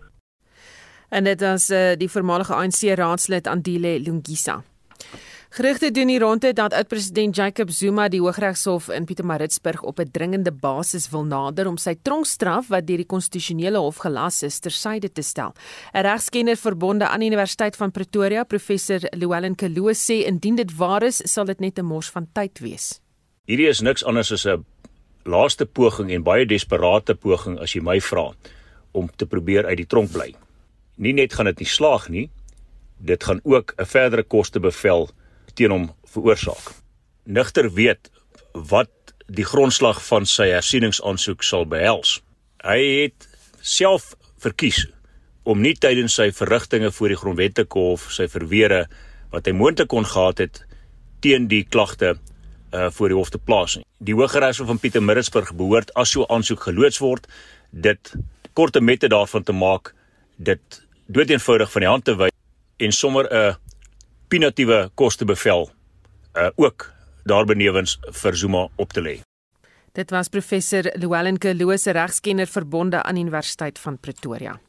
[1.09, 4.63] En dit is uh, die voormalige ANC raadslid Andile Lungisa.
[5.55, 10.51] Gerugte doen die ronde dat oud-president Jacob Zuma die Hooggeregshof in Pietermaritzburg op 'n dringende
[10.51, 15.21] basis wil nader om sy tronkstraf wat deur die konstitusionele hof gelas is tersyde te
[15.21, 15.53] stel.
[15.93, 21.03] 'n Regskenner verbonde aan die Universiteit van Pretoria, professor Llewellyn Kaloe sê indien dit waar
[21.03, 22.99] is, sal dit net 'n mors van tyd wees.
[23.45, 24.65] Hierdie is niks anders as 'n
[25.23, 28.33] laaste poging en baie desperate poging as jy my vra
[28.91, 30.35] om te probeer uit die tronk bly.
[30.97, 32.29] Nie net gaan dit nie slaag nie,
[32.97, 35.09] dit gaan ook 'n verdere koste bevel
[35.55, 36.73] teen hom veroorsaak.
[37.25, 38.11] Nigter weet
[38.53, 38.91] wat
[39.27, 42.19] die grondslag van sy hersieningsaansoek sal behels.
[42.63, 43.27] Hy het
[43.61, 44.85] self verkies
[45.45, 48.85] om nie tydens sy verrigtinge voor die grondwetlike hof sy verweere
[49.33, 50.61] wat hy moontlik kon gehad het
[51.25, 52.15] teen die klagte
[52.75, 53.85] uh voor die hof te plaas nie.
[54.03, 57.27] Die Hooggeregshof van Pietermaritzburg behoort as so aansoek geloods word
[57.71, 58.13] dit
[58.53, 59.93] korte mette daarvan te maak
[60.37, 62.29] dit doeteenvoudig van die hand te wy
[62.77, 63.55] en sommer 'n
[64.27, 65.69] punitiewe kostebevel
[66.35, 66.91] uh ook
[67.23, 69.15] daarbenewens vir Zuma op te lê.
[69.95, 74.59] Dit was professor Llewellyn Kelose regskenner verbonde aan Universiteit van Pretoria.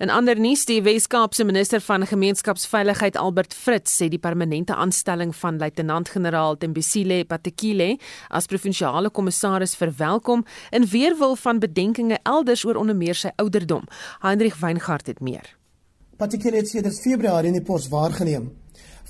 [0.00, 5.58] In ander nuus, die Wes-Kaapse minister van gemeenskapsveiligheid Albert Fritz sê die permanente aanstelling van
[5.60, 13.14] luitenant-generaal Tembisile Patekile as provinsiale kommissaris verwelkom in weerwil van bedenkinge elders oor onder meer
[13.14, 13.84] sy ouderdom.
[14.24, 15.52] Heinrich Weingart het meer.
[16.16, 18.48] Patekile het sedert Februarie in die pos waargeneem.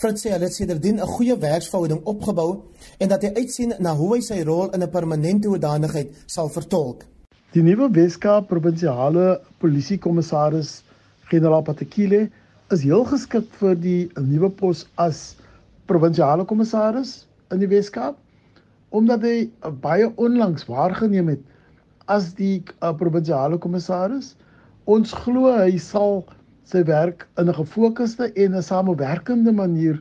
[0.01, 2.51] Fritz sê hy het sedertdien 'n goeie werksverhouding opgebou
[2.99, 7.05] en dat hy uitsien na hoe hy sy rol in 'n permanente hoedanigheid sal vertolk.
[7.53, 10.83] Die nuwe Weskaap provinsiale polisiekommissaris
[11.29, 12.31] generaal Patekile
[12.71, 15.37] is heel geskik vir die nuwe pos as
[15.87, 18.17] provinsiale kommissaris in die Weskaap
[18.89, 19.51] omdat hy
[19.83, 21.45] baie onlangs waargeneem het
[22.07, 24.35] as die uh, provinsiale kommissaris.
[24.85, 26.25] Ons glo hy sal
[26.71, 30.01] sy werk in 'n gefokusde en 'n samewerkende manier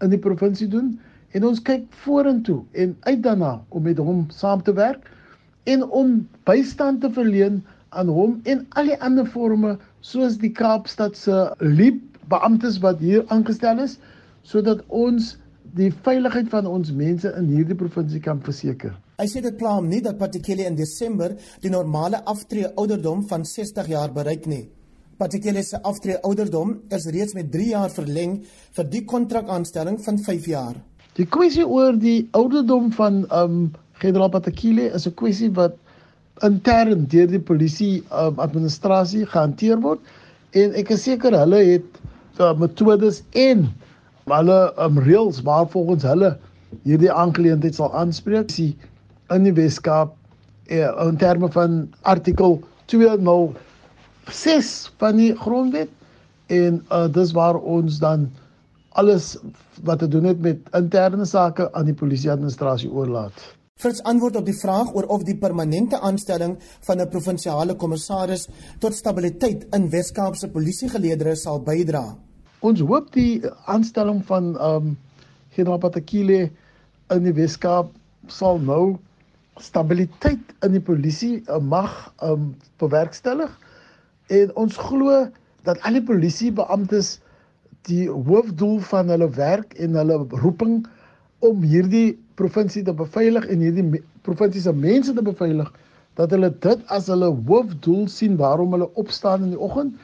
[0.00, 0.98] in die provinsie doen
[1.32, 5.10] en ons kyk vorentoe en uit daarna om met hom saam te werk
[5.64, 11.16] en om bystand te verleen aan hom en al die ander forme soos die Kaapstad
[11.16, 13.98] se liep beamptes wat hier aangestel is
[14.42, 15.36] sodat ons
[15.76, 18.94] die veiligheid van ons mense in hierdie provinsie kan verseker.
[19.20, 23.44] Hy sê dit pla hom nie dat Patekile in Desember die normale aftree ouderdom van
[23.44, 24.64] 60 jaar bereik nie.
[25.20, 28.38] Patekile se aftree ouderdom is reeds met 3 jaar verleng
[28.76, 30.78] vir die kontrakaanstelling van 5 jaar.
[31.18, 33.58] Die kwessie oor die ouderdom van um
[34.00, 35.76] generaal Patekile is 'n kwessie wat
[36.42, 40.00] intern deur die polisie um, administrasie gehanteer word
[40.56, 42.00] en ek is seker hulle het
[42.40, 43.68] uh, metodes en
[44.30, 46.32] hulle um, reëls waarvolgens hulle
[46.88, 50.14] hierdie aangeleentheid sal aanspreek in die Weskaap
[50.70, 52.62] eh, in terme van artikel
[54.30, 55.90] 206 van die grondwet
[56.46, 58.28] en uh, dis waar ons dan
[58.98, 59.36] alles
[59.86, 63.34] wat te doen het met interne sake aan die polisie administrasie oorlaat.
[63.80, 68.94] Frits antwoord op die vraag oor of die permanente aanstelling van 'n provinsiale kommissaris tot
[68.94, 72.16] stabiliteit in Weskaapse polisiegeleedere sal bydra.
[72.60, 74.98] Ons hoop die aanstelling van ehm um,
[75.50, 76.50] generaal Patakile
[77.10, 77.90] in die Weskaap
[78.26, 78.96] sal nou
[79.56, 83.50] stabiliteit in die polisie uh, mag um, bewerkstellig
[84.30, 85.26] en ons glo
[85.66, 87.18] dat al die polisiebeamptes
[87.88, 90.82] die hoofdoel van hulle werk en hulle roeping
[91.46, 95.70] om hierdie provinsie te beveilig en hierdie provinsie se mense te beveilig
[96.20, 99.94] dat hulle dit as hulle hoofdoel sien waarom hulle opstaan in die oggend.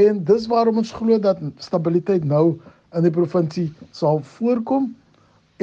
[0.00, 2.56] En dis waarom ons glo dat stabiliteit nou
[2.96, 4.90] in die provinsie sal voorkom.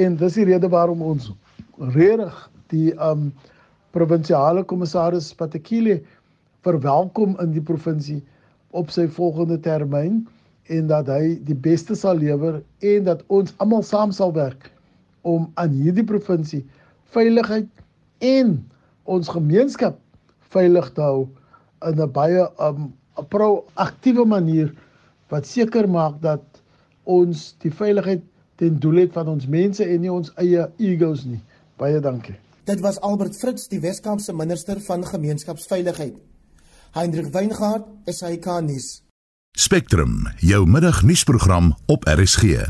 [0.00, 1.32] En dis die rede waarom ons
[1.96, 2.38] regtig
[2.72, 3.30] die um
[3.90, 5.98] provinsiale kommissaris Patekile
[6.66, 8.20] verwelkom in die provinsie
[8.70, 10.26] op sy volgende termyn
[10.70, 14.70] en dat hy die beste sal lewer en dat ons almal saam sal werk
[15.26, 16.62] om aan hierdie provinsie
[17.14, 17.68] veiligheid
[18.24, 18.56] en
[19.04, 19.98] ons gemeenskap
[20.54, 21.28] veilig te hou
[21.88, 22.92] in 'n baie um
[23.28, 24.72] proaktiewe manier
[25.28, 26.42] wat seker maak dat
[27.04, 28.22] ons die veiligheid
[28.60, 31.40] ten doel het van ons mense en nie ons eie egos nie.
[31.80, 32.36] Baie dankie.
[32.68, 36.29] Dit was Albert Fritz, die Weskaapse minister van gemeenskapsveiligheid.
[36.90, 39.02] Hendrik Weingart, SAK nuus.
[39.58, 42.66] Spectrum, jou middagnuusprogram op RSG.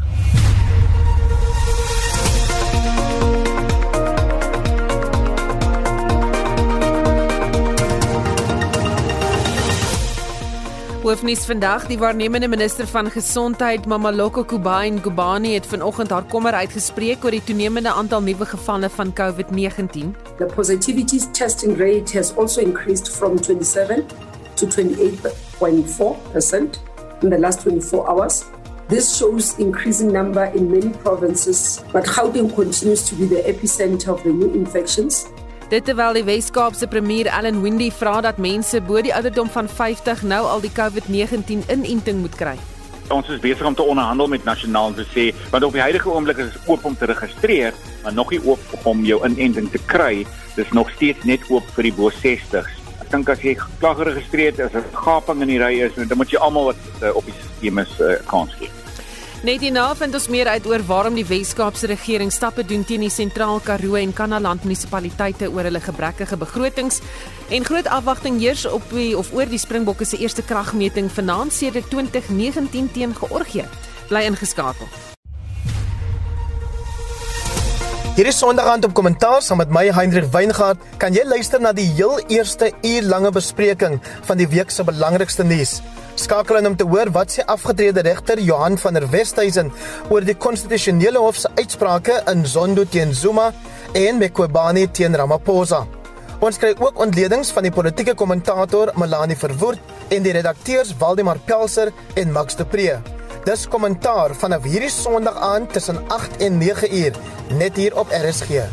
[11.10, 17.24] Hoofnuus vandag, die waarnemende minister van gesondheid, Mamaloko Kubain Gubani het vanoggend haar kommer uitgespreek
[17.24, 20.14] oor die toenemende aantal nuwe gevalle van COVID-19.
[20.38, 24.06] The positivity testing rate has also increased from 27
[24.54, 26.78] to 28.4%
[27.22, 28.44] in the last 24 hours.
[28.88, 34.22] This shows increasing number in many provinces, but Gauteng continues to be the epicenter of
[34.22, 35.26] the new infections.
[35.70, 40.24] Dit terwyl die Wes-Kaapse premier Allan Windey vra dat mense bo die ouderdom van 50
[40.26, 42.56] nou al die COVID-19 inenting moet kry.
[43.14, 46.42] Ons is besig om te onderhandel met nasionaal te sê want op die huidige oomblik
[46.42, 50.26] is dit oop om te registreer, maar nog nie oop om jou inenting te kry.
[50.59, 52.74] Dis nog steeds net oop vir die bo 60s.
[52.98, 56.18] Ek dink as jy klaar geregistreer het, as 'n gaping in die ry is, dan
[56.18, 58.79] moet jy almal wat uh, op die stelsel is uh, kans gee.
[59.40, 63.09] Net hierna vind ons meer uit oor waarom die Wes-Kaapse regering stappe doen teen die
[63.09, 66.98] Sentraal Karoo en Kanaland munisipaliteite oor hulle gebrekkige begrotings
[67.48, 71.88] en groot afwagting heers op die of oor die Springbokke se eerste kragmeting vanaand sedert
[71.88, 73.64] 2019 teen Georgië.
[74.11, 74.92] Bly ingeskakel.
[78.18, 82.20] Hierdie Sondagaand op kommentaar saam met my Hendrik Weingart kan jy luister na die heel
[82.29, 83.96] eerste uur lange bespreking
[84.29, 85.79] van die week se belangrikste nuus.
[86.20, 89.70] Skakel in om te hoor wat sê afgetrede regter Johan van der Westhuizen
[90.12, 93.50] oor die konstitusionele hof se uitsprake in Zondo teen Zuma
[93.96, 95.87] en Mqobani teen Ramaphosa.
[96.40, 101.92] Ons kry ook ontledings van die politieke kommentator Melanie Verwoerd en die redakteurs Waldemar Pelser
[102.20, 102.98] en Max de Pre.
[103.44, 107.16] Dis kommentaar vanaf hierdie Sondag aan tussen 8 en 9 uur
[107.56, 108.68] net hier op RSG.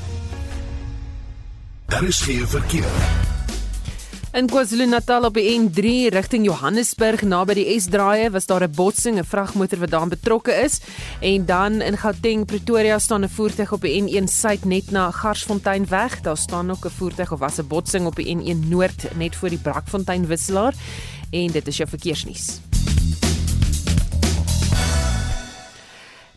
[1.88, 3.27] Daar is geen verkeer.
[4.38, 9.26] In KwaZulu-Natal op die N3 rigting Johannesburg naby die S-draaie was daar 'n botsing, 'n
[9.26, 10.80] vragmotor wat daarin betrokke is.
[11.22, 15.88] En dan in Gauteng, Pretoria staan 'n voertuig op die N1 suid net na Garsfontein
[15.88, 16.22] weg.
[16.22, 19.50] Daar staan ook 'n voertuig of was 'n botsing op die N1 noord net voor
[19.50, 20.74] die Brakfontein wisselaar.
[21.32, 22.67] En dit is jou verkeersnuus.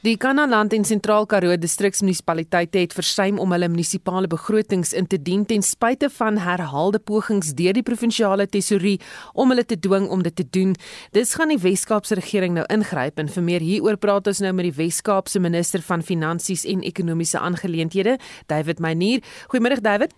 [0.00, 5.42] Die Kanaland en Sentraal Karoo distriksmunisipaliteite het versuim om hulle munisipale begrotings in te dien
[5.44, 8.94] ten spyte van herhaalde pogings deur die provinsiale tesourie
[9.36, 10.72] om hulle te dwing om dit te doen.
[11.12, 14.70] Dis gaan die Wes-Kaapse regering nou ingryp en vir meer hieroor praat ons nou met
[14.70, 18.16] die Wes-Kaapse minister van Finansies en Ekonomiese Aangeleenthede,
[18.48, 19.20] David Meyer.
[19.52, 20.16] Goeiemôre David.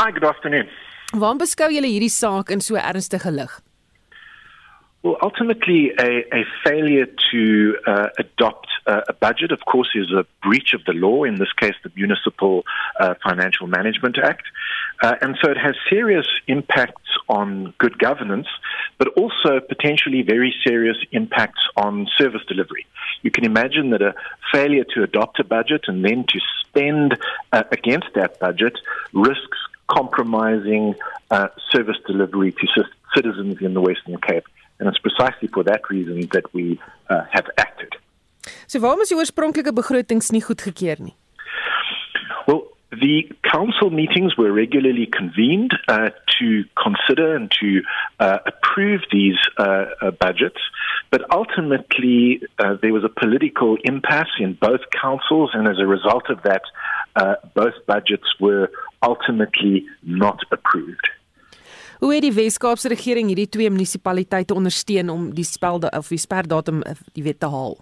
[0.00, 0.72] Hi, good afternoon.
[1.12, 3.60] Waarom beskou julle hierdie saak in so ernstige lig?
[5.08, 10.26] Well, ultimately, a, a failure to uh, adopt uh, a budget, of course, is a
[10.42, 12.66] breach of the law, in this case, the Municipal
[13.00, 14.42] uh, Financial Management Act.
[15.02, 18.48] Uh, and so it has serious impacts on good governance,
[18.98, 22.84] but also potentially very serious impacts on service delivery.
[23.22, 24.14] You can imagine that a
[24.52, 27.18] failure to adopt a budget and then to spend
[27.50, 28.78] uh, against that budget
[29.14, 30.96] risks compromising
[31.30, 34.44] uh, service delivery to citizens in the Western Cape.
[34.78, 37.96] And it's precisely for that reason that we uh, have acted.
[38.66, 41.14] So waarom is die oorspronklike begrotings nie goedgekeur nie?
[42.46, 47.82] Well, the council meetings were regularly convened uh, to consider and to
[48.18, 50.60] uh, approve these uh, uh budgets,
[51.10, 56.30] but ultimately uh, there was a political impasse in both councils, and as a result
[56.30, 56.62] of that,
[57.16, 58.70] uh, both budgets were
[59.02, 61.10] ultimately not approved.
[61.98, 66.84] Hoe het die Wes-Kaapse regering hierdie twee munisipaliteite ondersteun om die spel of die sperdatum
[67.16, 67.74] die wet te haal?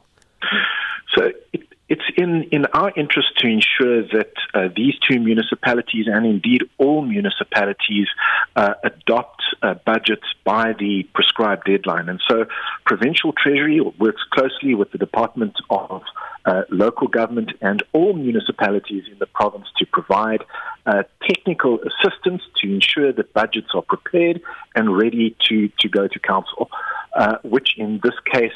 [2.17, 8.09] In, in our interest to ensure that uh, these two municipalities and indeed all municipalities
[8.57, 12.09] uh, adopt uh, budgets by the prescribed deadline.
[12.09, 12.47] And so
[12.87, 16.03] Provincial Treasury works closely with the Department of
[16.47, 20.43] uh, local government and all municipalities in the province to provide
[20.87, 24.41] uh, technical assistance to ensure that budgets are prepared
[24.75, 26.71] and ready to, to go to council,
[27.15, 28.53] uh, which in this case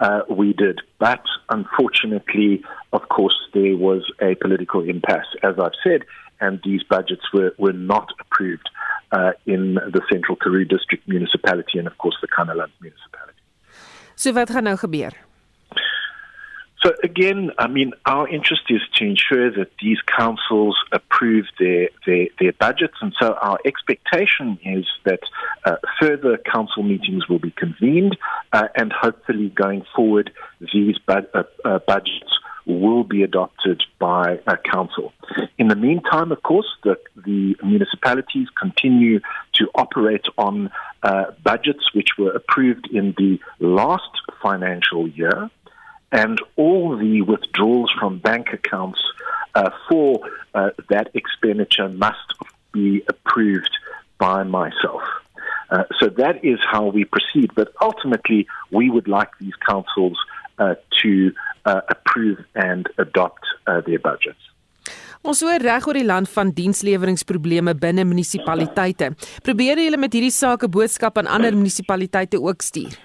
[0.00, 0.80] uh, we did.
[0.98, 6.04] But unfortunately, of course, there was a political impasse, as I've said,
[6.40, 8.68] and these budgets were, were not approved
[9.12, 13.38] uh, in the Central Karoo District Municipality and, of course, the Kanaland Municipality.
[14.14, 15.14] So wat gaan nou gebeur?
[16.82, 22.28] So again, I mean, our interest is to ensure that these councils approve their, their,
[22.38, 22.94] their budgets.
[23.02, 25.20] And so our expectation is that
[25.66, 28.16] uh, further council meetings will be convened
[28.52, 30.32] uh, and hopefully going forward,
[30.72, 35.12] these bu- uh, uh budgets will be adopted by council.
[35.58, 39.20] In the meantime, of course, the, the municipalities continue
[39.54, 40.70] to operate on
[41.02, 44.10] uh, budgets which were approved in the last
[44.42, 45.50] financial year
[46.12, 49.00] and all the withdrawals from bank accounts
[49.54, 50.20] uh, for
[50.54, 52.34] uh, that expenditure must
[52.72, 53.70] be approved
[54.18, 55.02] by myself.
[55.70, 57.54] Uh, so that is how we proceed.
[57.54, 60.18] But ultimately, we would like these councils
[60.58, 61.32] uh, to
[61.64, 64.38] uh, approve and adopt uh, their budgets.
[65.20, 69.10] Ons hoor reg oor die land van diensleweringprobleme binne munisipaliteite.
[69.44, 72.96] Probeer julle met hierdie saak 'n boodskap aan ander munisipaliteite ook stuur?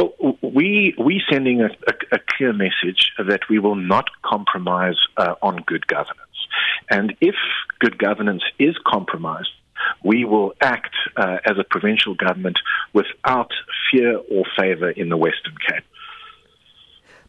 [0.00, 5.34] Well, we we sending a, a, a, clear message that we will not compromise uh,
[5.42, 6.38] on good governance,
[6.88, 7.34] and if
[7.80, 9.50] good governance is compromised,
[10.02, 12.58] we will act uh, as a provincial government
[12.94, 13.52] without
[13.90, 15.84] fear or favour in the Western Cape.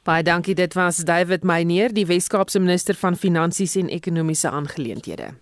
[0.04, 5.34] Baie dankie dit was David Meyer, die Wes-Kaapse minister van Finansies en Ekonomiese Aangeleenthede.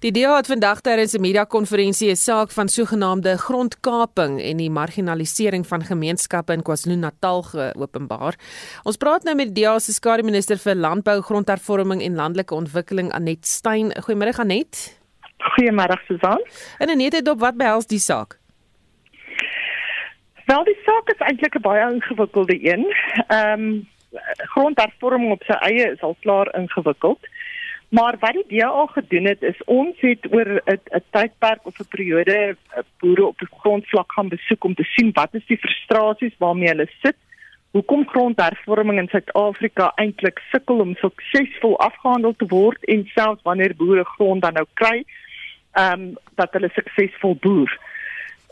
[0.00, 5.66] Die DA het vandag tydens 'n media-konferensie 'n saak van sogenaamde grondkaping en die marginalisering
[5.66, 8.34] van gemeenskappe in KwaZulu-Natal geopenbaar.
[8.82, 13.12] Ons praat nou met die DA se skare minister vir landbou, grondhervorming en landelike ontwikkeling
[13.12, 13.92] Anet Stein.
[13.92, 14.98] Goeiemôre Anet.
[15.38, 16.40] Goeiemôre Susan.
[16.78, 18.38] En Anet het op wat behels die saak?
[20.46, 22.94] Wel die saak is eintlik 'n baie ingewikkelde een.
[23.26, 23.88] Ehm um,
[24.36, 27.18] grondhervorming op sy eie is al klaar ingewikkeld.
[27.90, 32.56] Maar wat die DA gedoen het is ons het oor 'n tydperk of 'n periode
[32.56, 36.68] eh, boere op die grondvlak gaan besoek om te sien wat is die frustrasies waarmee
[36.68, 37.16] hulle sit.
[37.70, 44.04] Hoekom grondhervorming in Suid-Afrika eintlik sukkel om suksesvol afgehandel te word en selfs wanneer boere
[44.04, 45.04] grond dan nou kry,
[45.72, 47.78] ehm um, dat hulle suksesvol boer.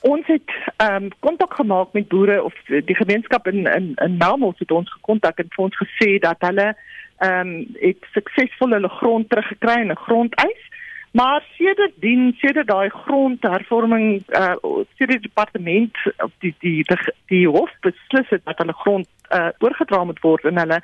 [0.01, 4.59] Ons het ehm um, kontak gemaak met boere of die gemeenskap in in in Namos
[4.59, 6.74] het ons gekontak en vir ons gesê dat hulle
[7.19, 10.63] ehm um, het suksesvol hulle grond teruggekry en 'n grondeis.
[11.11, 14.55] Maar sedertdien, sedert daai grondhervorming uh
[14.97, 20.05] sedert departement op die die die, die hof beslis het dat hulle grond uh oorgedra
[20.05, 20.81] moet word in hulle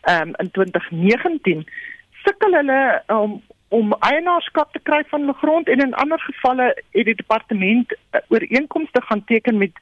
[0.00, 1.66] ehm um, in 2019
[2.24, 7.04] sukkel hulle om om eienaarskap te kry van hulle grond en in ander gevalle het
[7.06, 9.72] die departement uh, ooreenkomste gaan teken met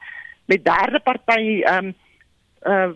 [0.45, 1.95] met derde party ehm um,
[2.63, 2.91] uh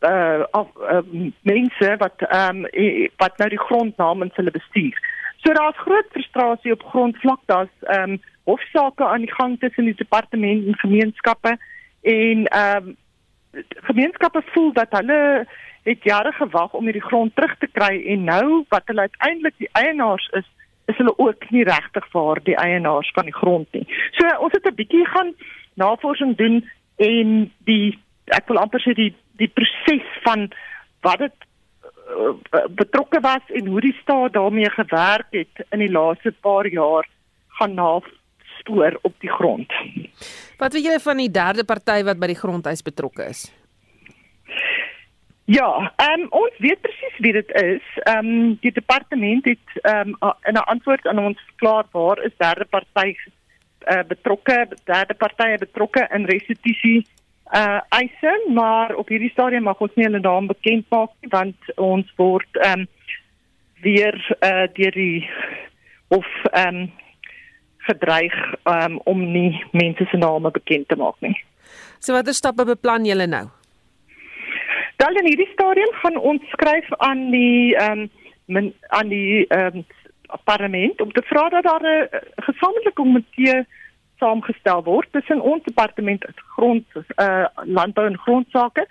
[0.00, 4.98] uh, of uh, mense wat ehm um, wat nou die grond namens hulle bestuur.
[5.36, 7.40] So daar's groot frustrasie op grondvlak.
[7.46, 11.58] Daar's ehm um, hofsaake aan die gang tussen die departement en gemeenskappe
[12.02, 12.96] en ehm um,
[13.90, 15.46] gemeenskappe voel dat hulle
[15.82, 19.70] het jare gewag om hierdie grond terug te kry en nou wat hulle uiteindelik die
[19.72, 20.48] eienaars is,
[20.84, 23.86] is hulle ook nie regtig vir die eienaars van die grond nie.
[24.16, 25.34] So ons het 'n bietjie gaan
[25.74, 26.64] navorsing doen
[26.96, 27.98] en die
[28.36, 30.48] ek wil amper sê die die proses van
[31.06, 31.36] wat dit
[32.10, 32.34] uh,
[32.74, 37.06] betrokke was en hoe die staat daarmee gewerk het in die laaste paar jaar
[37.60, 39.72] gaan naspoor op die grond.
[40.58, 43.46] Wat weet julle van die derde party wat by die grondhuis betrokke is?
[45.48, 45.68] Ja,
[46.04, 47.84] um, ons weet presies wie dit is.
[48.04, 52.36] Ehm um, die departement het ehm um, in 'n antwoord aan ons verklaar waar is
[52.36, 53.14] derde party
[53.88, 57.06] uh, betrokke, derde partye betrokke in restituisie
[57.54, 61.74] uh eise, maar op hierdie stadium mag ons nie hulle naam bekend maak nie want
[61.76, 62.88] ons word ehm um,
[63.82, 65.28] weer uh deur die
[66.08, 66.90] of ehm um,
[67.88, 68.34] gedreig
[68.64, 71.36] um, om nie mense se name bekend te maak nie.
[71.98, 73.46] So watter stappe beplan julle nou?
[75.00, 78.08] Dan in hierdie stadium gaan ons skryf aan die ehm
[78.48, 79.86] um, aan die ehm um,
[80.44, 83.64] parlement om te vra dat daar 'n gesamentlike komitee
[84.18, 86.24] saamgestel word tussen ons departement
[86.56, 86.84] grond
[87.16, 88.86] uh landbou en grondsake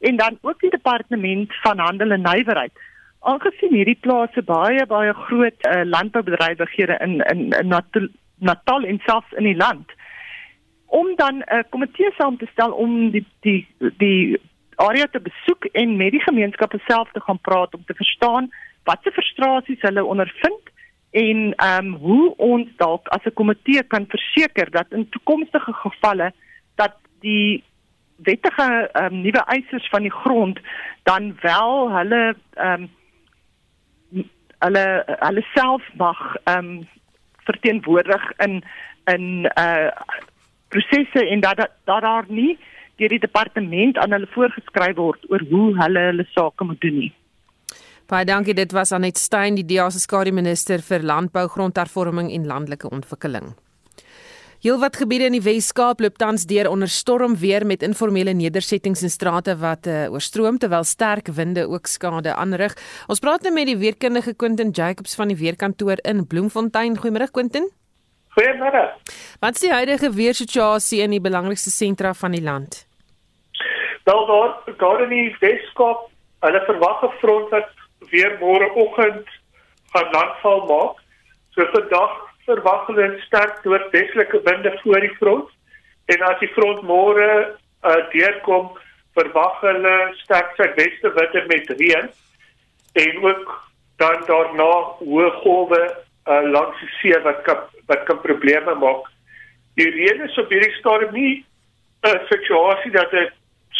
[0.00, 2.72] en dan ook die departement van handel en nywerheid.
[3.20, 7.74] Aangesien hierdie plase baie baie groot uh, landboubedrywighede in in, in
[8.38, 9.92] Natal en selfs in die land
[10.86, 14.40] om dan 'n komitee saam te stel om die die die
[14.74, 18.50] area te besoek en met die gemeenskappe self te gaan praat om te verstaan
[18.84, 20.64] wat se frustrasies hulle ondervind
[21.10, 26.32] en ehm um, hoe ons dalk as 'n komitee kan verseker dat in toekomstige gevalle
[26.74, 27.64] dat die
[28.16, 30.58] wettige ehm um, nuwe eisers van die grond
[31.02, 32.88] dan wel hulle ehm
[34.12, 36.88] um, hulle hulle self mag ehm um,
[37.44, 38.62] verteenwoordig in
[39.04, 39.90] in uh
[40.68, 42.58] prosesse en dat dat daar nie
[42.96, 47.12] deur die departement aan hulle voorgeskryf word oor hoe hulle hulle sake moet doen nie.
[48.10, 52.48] Baie dankie, dit was Anet Stein, die DEA se skare minister vir landbou, grondhervorming en
[52.48, 53.52] landelike ontwikkeling.
[54.64, 59.54] Heelwat gebiede in die Wes-Kaap loop tans deur onder stormweer met informele nedersettings en strate
[59.62, 62.74] wat uh, oorstroom terwyl sterk winde ook skade aanrig.
[63.06, 66.98] Ons praat nou met die weerkundige Quentin Jacobs van die weerkantoor in Bloemfontein.
[66.98, 67.70] Goeiemôre Quentin.
[68.34, 68.88] Goeiemôre.
[69.38, 72.88] Wat is die huidige weersituasie in die belangrikste sentra van die land?
[74.02, 76.08] Wel daar, daar in die Wes-Kaap,
[76.42, 77.78] hulle verwag 'n front wat
[78.08, 79.28] weer môreoggend
[79.92, 81.00] gaan landval maak.
[81.54, 82.12] So vandag
[82.46, 85.48] verwag hulle sterk noordwestelike winde voor die front
[86.06, 87.28] en as die front môre
[87.84, 88.70] uh, deurkom,
[89.18, 92.08] verwag hulle sterk suidweste winde met reën
[93.04, 93.52] en ook
[94.02, 94.70] dan daarna
[95.02, 99.06] hoë golwe uh, langs die see wat kan, wat kan probleme maak.
[99.78, 101.44] Die reën is op hierdie stadium nie
[102.02, 103.32] 'n situasie dat dit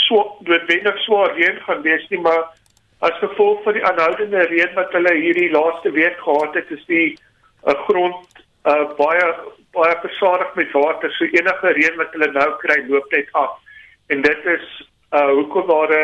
[0.06, 2.52] so noodwendig swaar reën gaan wees nie, maar
[3.00, 7.08] as gevolg van die aanhoudende reën wat hulle hierdie laaste week gehad het, is die
[7.66, 9.26] uh, grond uh, baie
[9.72, 11.12] baie besadig met water.
[11.14, 13.54] So enige reën wat hulle nou kry, loop net af.
[14.10, 14.66] En dit is
[15.14, 15.94] uh, hoekom daar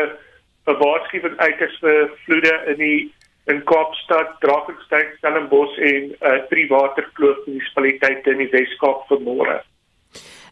[0.67, 3.13] 'n waarskuwing uit is vir vloede in die
[3.47, 9.61] in Kaapstad, Drakensberg, Stellenbosch en uh, drie waterkloof munisipaliteite in die Wes-Kaap vanmôre.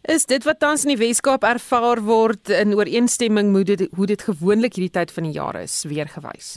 [0.06, 4.22] Is dit wat tans in die Weskaap ervaar word in ooreenstemming met dit, hoe dit
[4.22, 6.50] gewoonlik hierdie tyd van die jaar is, weergewys?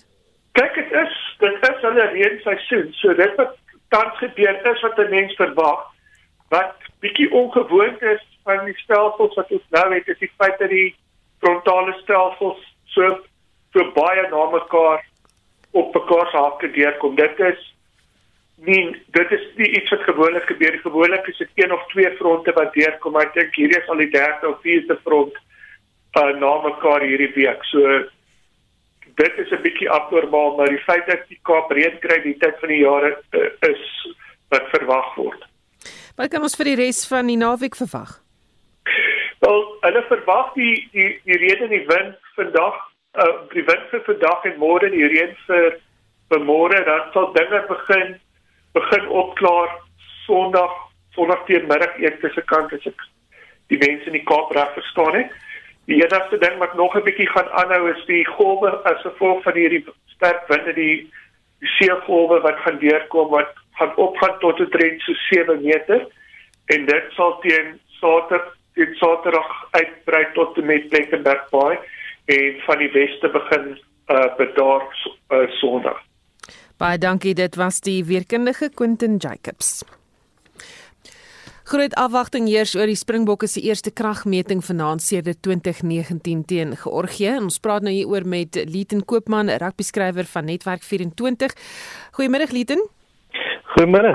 [0.59, 2.91] Kyk, dit is dit is hulle reenseisoen.
[2.99, 3.55] So dit wat
[3.95, 5.87] tans gebeur is wat 'n mens verwag.
[6.53, 10.69] Wat bietjie ongewoon is van die stelsels wat ons nou het, is die feit dat
[10.69, 10.95] die
[11.41, 13.19] frontale stelsels so
[13.73, 15.01] so baie na mekaar
[15.73, 17.15] op mekaar se hakke deurkom.
[17.17, 17.75] Dit is
[18.61, 20.81] Nee, dit is nie iets wat gewoonlik gebeur nie.
[20.83, 24.03] Gewoonlik is dit een of twee fronte wat deurkom, maar ek dink hierdie is al
[24.03, 25.37] die derde of vierde front
[26.19, 27.63] uh, na mekaar hierdie week.
[27.71, 28.01] So
[29.23, 32.59] dit is 'n bietjie abnormaal, maar die feit dat die Kaap reën kry die tyd
[32.61, 33.85] van die jaar uh, is
[34.51, 35.47] wat verwag word.
[36.17, 38.19] Wat kan ons vir die res van die naweek verwag?
[39.39, 42.79] Wel, hulle verwag die die die reën en die wind vandag,
[43.15, 45.79] uh, die wind vir vandag en môre, die reën vir
[46.29, 48.19] vir môre, dan sal dinge begin
[48.79, 49.71] begin opklaar
[50.27, 50.75] Sondag
[51.17, 53.07] Sondag teenoor eete se kant as ek
[53.73, 55.33] die mense in die Kaap reg verstaan het.
[55.89, 59.57] Die enigste ding wat nog 'n bietjie gaan aanhou is die golwe as gevolg van
[59.57, 61.09] hierdie sterk winde die,
[61.61, 66.07] seegolwe wat gaan deurkom wat gaan opgaan tot 'n trend so 7 meter
[66.67, 71.79] en dit sal teen Saterdag teen Saterdag uitbrei tot met Plettenberg Bay
[72.25, 74.83] en van die weste begin uh bedaar
[75.29, 76.08] uh, Sondag.
[76.79, 79.81] Baie dankie, dit was die weerkundige Quentin Jacobs.
[81.67, 87.33] Groot afwagting heers oor die Springbokke se eerste kragmeting vanaand sedert 2019 teen Georgië.
[87.41, 91.57] Ons praat nou hier oor met Lieten Koopman, rugby skrywer van Netwerk 24.
[92.15, 92.87] Goeiemôre Lieten.
[93.75, 94.15] Goeiemôre.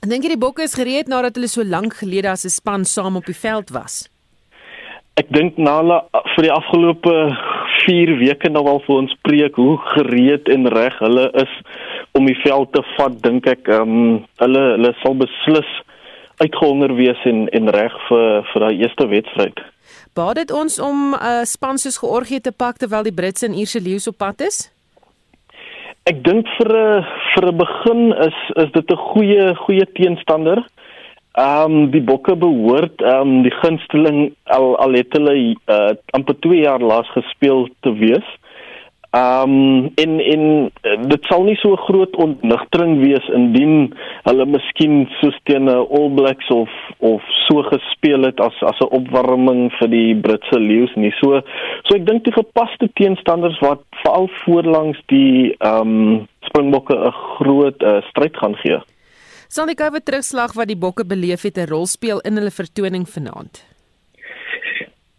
[0.00, 3.20] Dink jy die Bokke is gereed nadat hulle so lank gelede as 'n span saam
[3.20, 4.08] op die veld was?
[5.20, 6.00] Ek dink na hulle
[6.34, 7.14] vir die afgelope
[7.84, 11.52] 4 weke nou al vir ons preek hoe gereed en reg hulle is
[12.18, 15.70] om die veld te vat, dink ek ehm um, hulle hulle sal beslis
[16.42, 19.62] uitgehonger wees en en reg vir vir daai eerste wedstryd.
[20.18, 23.54] Baat dit ons om 'n uh, span soos Georgië te pak terwyl die Britse en
[23.54, 24.58] Ierse leeu's op pad is?
[26.10, 27.04] Ek dink vir 'n
[27.34, 30.58] vir 'n begin is is dit 'n goeie goeie teenstander.
[31.38, 35.34] Ehm um, die Bokke behoort ehm um, die gunsteling al al het hulle
[35.76, 38.28] uh, amper 2 jaar laas gespeel te wees.
[39.10, 40.42] Ehm um, in in
[41.08, 43.94] dit sal nie so groot ontnigtering wees indien
[44.26, 49.72] hulle miskien soos teen All Blacks of of so gespeel het as as 'n opwarming
[49.78, 51.12] vir die Britse leeu's nie.
[51.20, 51.40] So
[51.88, 57.82] so ek dink die gepaste teenstanders wat veral voorlangs die ehm um, Springbokke 'n groot
[57.82, 58.78] uh, stryd gaan gee.
[59.48, 63.08] Sal die COVID terugslag wat die Bokke beleef het 'n rol speel in hulle vertoning
[63.08, 63.77] vanaand?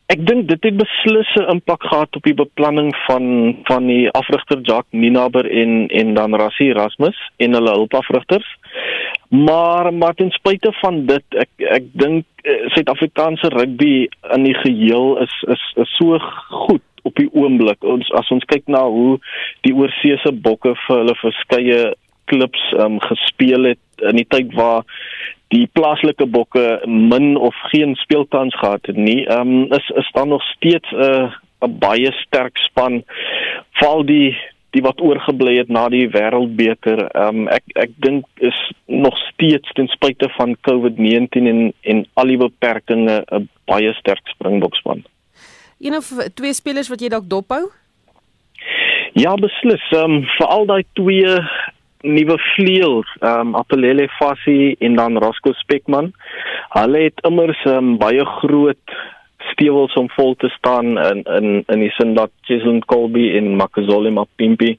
[0.10, 3.26] Ek dink dit het beslis 'n impak gehad op die beplanning van
[3.70, 8.50] van die afrigter Jacques Ninaber en en dan Rassie Erasmus en hulle hulpafrigters.
[9.30, 15.22] Maar maar ten spyte van dit, ek ek dink eh, Suid-Afrikaanse rugby in die geheel
[15.22, 16.18] is is is so
[16.66, 17.84] goed op die oomblik.
[17.84, 19.20] Ons as ons kyk na hoe
[19.62, 21.94] die oorseese bokke vir hulle verskeie
[22.30, 24.86] klubs um, gespeel het in die tyd waar
[25.54, 29.26] die plaaslike bokke min of geen speelkans gehad het nie.
[29.26, 31.32] Ehm um, is is daar nog steeds 'n uh,
[31.66, 33.04] 'n baie sterk span
[33.82, 34.38] val die
[34.70, 37.08] die wat oorgebly het na die wêreldbeker.
[37.08, 42.34] Ehm um, ek ek dink is nog steeds ten spyte van COVID-19 en en al
[42.34, 45.04] die beperkings 'n baie sterk Springbokspan.
[45.80, 47.70] Een of twee spelers wat jy dalk dophou?
[49.14, 49.92] Ja, beslis.
[49.92, 51.40] Ehm um, veral daai twee
[52.02, 56.12] nuwe vleuel, ehm um, Apelele Fassi en dan Roscoe Spekman.
[56.70, 58.96] Hulle het immers um, baie groot
[59.52, 64.12] stewels om vol te staan in in in die sin dat Jason Colby en Makazole
[64.12, 64.78] Mapimpi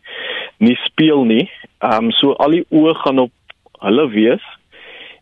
[0.59, 1.51] nie speel nie.
[1.79, 3.33] Ehm um, so al die oë gaan op
[3.85, 4.45] hulle wees.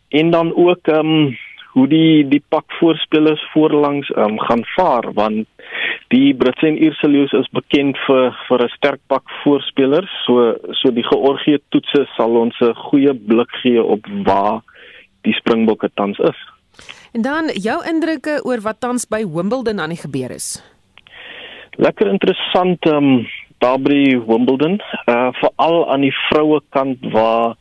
[0.09, 1.37] En dan ook ehm um,
[1.73, 5.47] hoe die die pak voorspelers voorlangs ehm um, gaan vaar want
[6.09, 10.09] Die Britse en Ierse leeu's is bekend vir vir 'n sterk pak voorspelers.
[10.25, 14.61] So so die Georgië toetse sal ons 'n goeie blik gee op waar
[15.21, 16.39] die Springbokke tans is.
[17.13, 20.63] En dan jou indrukke oor wat tans by Wimbledon aan die gebeur is.
[21.77, 23.27] Lekker interessant ehm um,
[23.59, 27.55] daar by Wimbledon, uh veral aan die vroue kant waar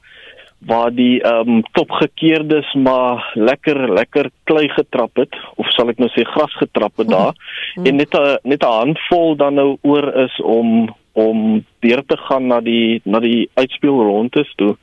[0.59, 6.09] waar die ehm um, topgekeerdes maar lekker lekker klei getrap het of sal ek nou
[6.11, 7.35] sê gras getrap het daar
[7.77, 7.87] mm.
[7.87, 12.47] en net 'n net 'n handvol dan nou oor is om om deur te gaan
[12.47, 14.77] na die na die uitspelrondes toe.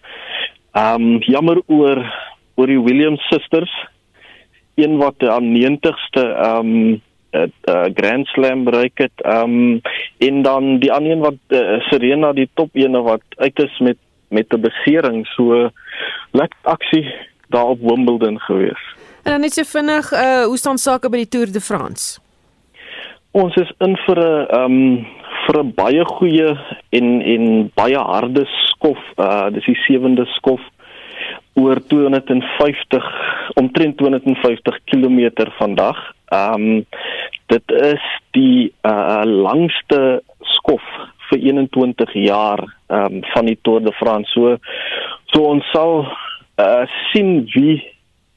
[0.76, 2.04] Ehm um, jammer oor
[2.56, 3.72] oor die Williams sisters
[4.76, 7.02] een wat aan 90ste ehm um,
[7.36, 9.22] 'n uh, Grand Slam bereik het.
[9.22, 9.82] Ehm um,
[10.18, 13.98] en dan die ander een wat uh, Serena die top ene wat uit is met
[14.36, 15.70] met 'n besering so
[16.32, 17.08] lekker aksie
[17.50, 18.84] daar op Wimbledon gewees.
[19.24, 22.20] En dan net so vinnig, uh hoe staan sake by die Tour de France?
[23.32, 25.08] Ons is in vir 'n um
[25.46, 26.58] vir 'n baie goeie
[26.90, 29.02] en en baie harde skof.
[29.18, 30.62] Uh dis die sewende skof
[31.54, 33.06] oor 250
[33.54, 35.98] omtrent 250 km vandag.
[36.30, 36.86] Um
[37.48, 40.86] dit is die uh langste skof
[41.36, 44.32] vir 21 jaar ehm um, van die Tour de France.
[44.32, 44.58] So
[45.34, 46.06] so ons sal
[46.58, 47.82] uh, sien wie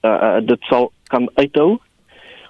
[0.03, 1.79] uh, dit sal kan uithou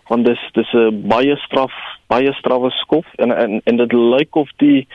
[0.08, 1.72] want dis dis 'n baie straf
[2.08, 4.86] baie strawwe skof en en en dit lyk of die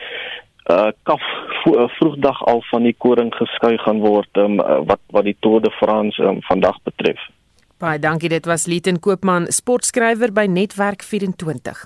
[0.70, 1.22] uh kaf
[1.98, 4.56] vroegdag al van die koring geskei gaan word um,
[4.90, 7.20] wat wat die Tour de France um, vandag betref.
[7.84, 11.82] Baie dankie, dit was Lieten Koopman, sportskrywer by Netwerk 24.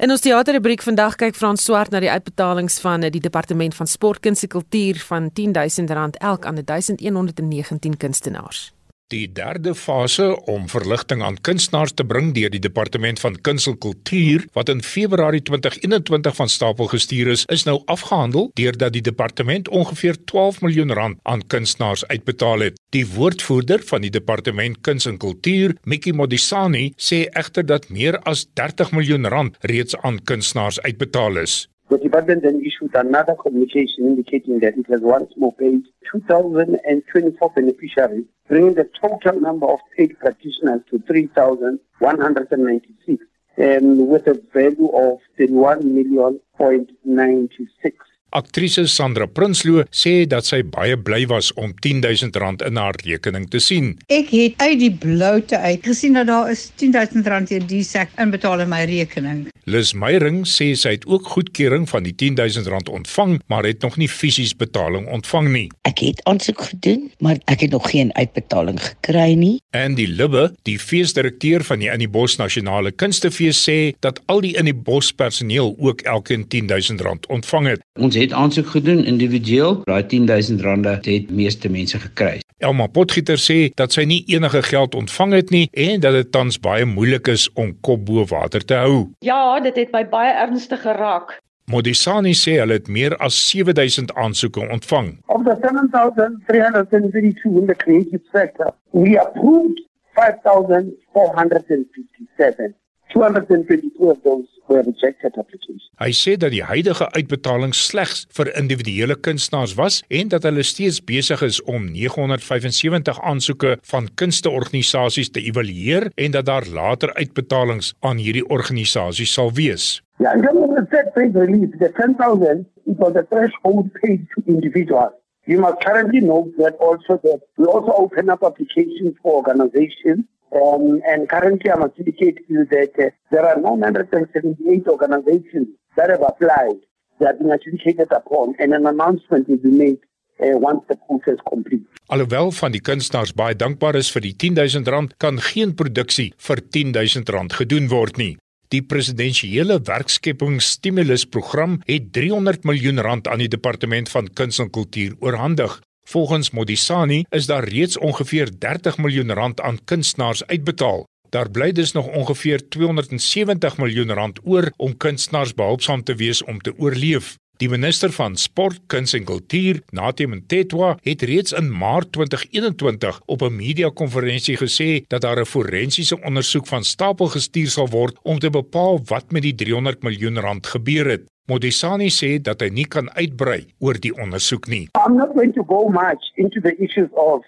[0.00, 4.22] In ons teaterrubriek vandag kyk Frans Swart na die uitbetalings van die Departement van Sport,
[4.24, 8.75] Kuns en Kultuur van R10000 elk aan 1119 kunstenaars.
[9.14, 13.76] Die derde fase om verligting aan kunstenaars te bring deur die Departement van Kuns en
[13.78, 19.68] Kultuur wat in Februarie 2021 van stapel gestuur is, is nou afgehandel deurdat die departement
[19.68, 22.82] ongeveer 12 miljoen rand aan kunstenaars uitbetaal het.
[22.90, 28.48] Die woordvoerder van die Departement Kuns en Kultuur, Mikki Modisani, sê egter dat meer as
[28.58, 31.68] 30 miljoen rand reeds aan kunstenaars uitbetaal is.
[31.88, 38.24] The department then issued another communication indicating that it has once more paid 2,024 beneficiaries,
[38.48, 43.24] bringing the total number of paid practitioners to 3,196,
[43.58, 47.96] um, with a value of 31 million point 96.
[48.36, 53.60] Aktrise Sandra Prinsloo sê dat sy baie bly was om R10000 in haar rekening te
[53.64, 53.94] sien.
[54.12, 58.66] Ek het uit die bloute uit gesien dat daar is R10000 in die sak inbetaal
[58.66, 59.46] in my rekening.
[59.64, 64.10] Lis Meyering sê sy het ook goedkeuring van die R10000 ontvang, maar het nog nie
[64.10, 65.66] fisies betaling ontvang nie.
[65.88, 69.56] Ek het aansoek gedoen, maar ek het nog geen uitbetaling gekry nie.
[69.72, 75.10] En die Libbe, die feesdirekteur van die Innibos Nasionale Kunstefees sê dat al die Innibos
[75.16, 77.84] personeel ook elkeen R10000 ontvang het.
[77.98, 79.82] Ons het aansoek gedoen individueel.
[79.84, 82.40] Daai R10000 het meeste mense gekry.
[82.58, 86.60] Elma Potgieter sê dat sy nie enige geld ontvang het nie en dat dit tans
[86.60, 89.08] baie moeilik is om kop bo water te hou.
[89.20, 91.40] Ja, dit het my baie ernstig geraak.
[91.66, 95.18] Modisani sê hulle het meer as 7000 aansoeke ontvang.
[95.26, 99.80] Of the 7,332 in the creative sector, we approved
[100.14, 102.74] 5,457.
[103.12, 105.90] 222 of those were rejected applications.
[105.96, 111.00] Hy sê dat die huidige uitbetaling slegs vir individuele kunstenaars was en dat hulle steeds
[111.04, 118.20] besig is om 975 aansoeke van kunsteorganisasies te evalueer en dat daar later uitbetalings aan
[118.20, 120.02] hierdie organisasies sal wees.
[120.18, 124.24] Yeah, in terms of the set paid relief, the 10,000 is on the threshold paid
[124.34, 125.12] to individuals.
[125.46, 131.02] You must currently note that also that we also open up applications for organizations Um,
[131.06, 136.22] and currently, I must indicate to you that uh, there are 978 organizations that have
[136.22, 136.78] applied
[137.18, 139.98] that have been adjudicated upon, and an announcement will be made
[140.40, 141.84] uh, once the process complete.
[142.06, 147.56] Alhoewel van die kunstenaars baie dankbaar is vir die R10000, kan geen produksie vir R10000
[147.60, 148.36] gedoen word nie.
[148.74, 155.80] Die presidensiële werkskepingsstimulusprogram het 300 miljoen rand aan die departement van kuns en kultuur oorhandig.
[156.08, 161.04] Volgens Modisani is daar reeds ongeveer 30 miljoen rand aan kunstenaars uitbetaal.
[161.28, 166.60] Daar bly dus nog ongeveer 270 miljoen rand oor om kunstenaars behulpsaam te wees om
[166.60, 167.34] te oorleef.
[167.56, 173.42] Die minister van Sport, Kuns en Kultuur, Natie Mtetwa, het reeds in Maart 2021 op
[173.42, 178.50] 'n media-konferensie gesê dat daar 'n forensiese ondersoek van stapel gestuur sal word om te
[178.50, 181.24] bepaal wat met die 300 miljoen rand gebeur het.
[181.46, 184.88] Modisani sê dat hy nie kan uitbrei oor die ondersoek nie.
[184.98, 187.44] I'm not going to go much into the issues of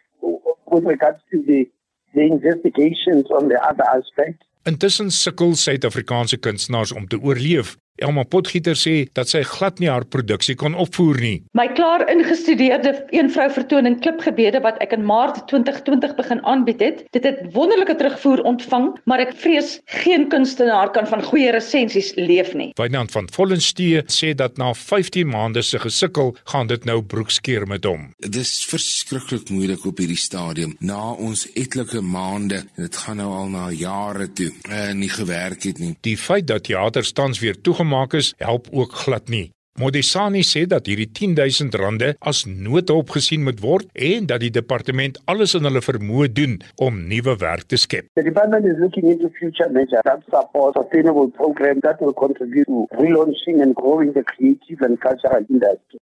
[0.70, 1.66] with regards to the
[2.14, 4.46] the investigations on the other aspects.
[4.62, 10.06] Intussen sukkel Suid-Afrikaanse kunstenaars om te oorleef Elma Potgieter sê dat sy glad nie haar
[10.06, 11.36] produksie kon opvoer nie.
[11.58, 17.02] My klaar ingestudeerde een vrou vertoning klipgebede wat ek in Maart 2020 begin aanbied het,
[17.16, 22.54] dit het wonderlike terugvoer ontvang, maar ek vrees geen kunstenaar kan van goeie resensies leef
[22.58, 22.70] nie.
[22.78, 27.86] Wynand van Vollenstee sê dat na 15 maande se gesukkel, gaan dit nou broekskeer met
[27.88, 28.08] hom.
[28.22, 30.76] Dit is verskriklik moeilik op hierdie stadium.
[30.78, 35.66] Na ons etlike maande, dit gaan nou al na jare toe, en eh, nie gewerk
[35.66, 35.94] het nie.
[36.06, 39.48] Die feit dat teaters tans weer toegemaak gemaak is, help ook glad nie.
[39.78, 45.20] Modisani sê dat hierdie 10000 rande as noodhulp gesien moet word en dat die departement
[45.30, 48.08] alles in hulle vermoë doen om nuwe werk te skep.
[48.18, 52.88] The department is looking into future measures that support sustainable programs that will contribute to
[52.98, 56.02] relaunching and growing the creative and cultural industry.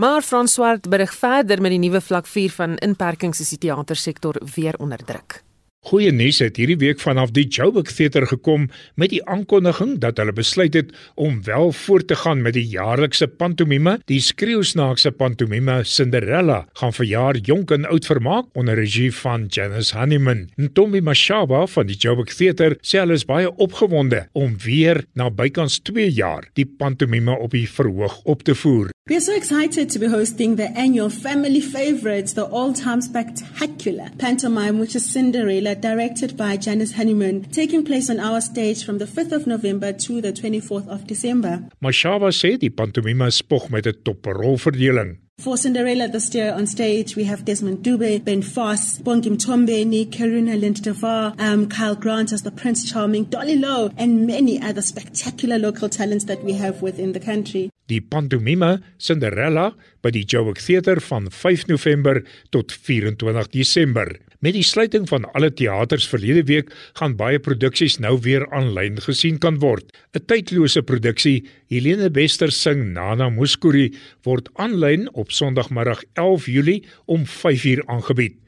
[0.00, 4.40] Maar Frans Swart berig verder met die nuwe vlak 4 van inperkings is die teatersektor
[4.56, 5.42] weer onder druk.
[5.88, 8.66] Goeie nuus het hierdie week vanaf die Joburg Theater gekom
[9.00, 13.24] met die aankondiging dat hulle besluit het om wel voort te gaan met die jaarlikse
[13.40, 13.94] pantomime.
[14.04, 20.50] Die skreeusnaakse pantomime Cinderella gaan verjaar jonk en oud vermaak onder regie van Janice Honeyman.
[20.60, 25.80] Ntombi Mashaba van die Joburg Theater sê hulle is baie opgewonde om weer na bykans
[25.88, 28.92] 2 jaar die pantomime op die verhoog op te voer.
[29.10, 34.78] We are so excited to be hosting the annual family favorites, the all-time spectacular pantomime,
[34.78, 39.32] which is Cinderella, directed by Janice Honeyman, taking place on our stage from the 5th
[39.32, 41.64] of November to the 24th of December.
[41.82, 45.16] Mashaba sê die pantomime spog met 'n toprolverdeling.
[45.40, 50.54] For Cinderella this year on stage, we have Desmond Dube, Ben Foss, Bongi Mtombeni, Karuna
[50.54, 55.88] Lindevar, um, Kyle Grant as the Prince Charming, Dolly Lowe, and many other spectacular local
[55.88, 57.70] talents that we have within the country.
[57.86, 64.29] Die pantomime Cinderella by die Joburg Theater van 5 November tot 24 Desember.
[64.40, 69.36] Met die sluiting van alle teaters verlede week gaan baie produksies nou weer aanlyn gesien
[69.38, 69.92] kan word.
[70.16, 73.92] 'n Tydlose produksie, Helene Wester sing Nana Muskuri,
[74.24, 78.40] word aanlyn op Sondagmiddag 11 Julie om 5uur aangebied.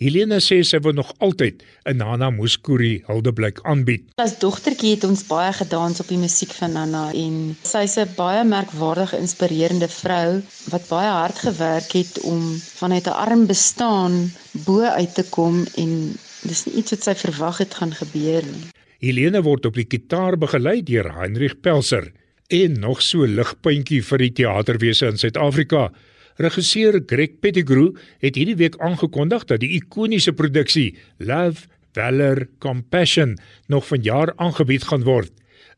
[0.00, 4.04] Helena sê sy wil nog altyd 'n Nana Muskuri huldeblyk aanbied.
[4.16, 8.44] As dogtertjie het ons baie gedans op die musiek van Nana en sy's 'n baie
[8.44, 10.40] merkwaardige inspirerende vrou
[10.72, 12.40] wat baie hard gewerk het om
[12.80, 14.32] vanuit 'n arm bestaan
[14.64, 16.16] bo uit te kom en
[16.48, 18.72] dis nie iets wat sy verwag het gaan gebeur nie.
[19.00, 22.12] Helena word op die gitaar begelei deur Heinrich Pelser
[22.48, 25.92] en nog so ligpuntjie vir die teaterwese in Suid-Afrika.
[26.40, 27.90] Regisseur Greg Pettigrew
[28.24, 33.34] het hierdie week aangekondig dat die ikoniese produksie Love, Valor, Compassion
[33.68, 35.34] nog vanjaar aangebied gaan word.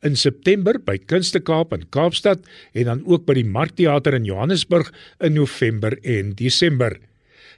[0.06, 2.46] In September by Kunste Kaap in Kaapstad
[2.78, 6.94] en dan ook by die Markteater in Johannesburg in November en Desember.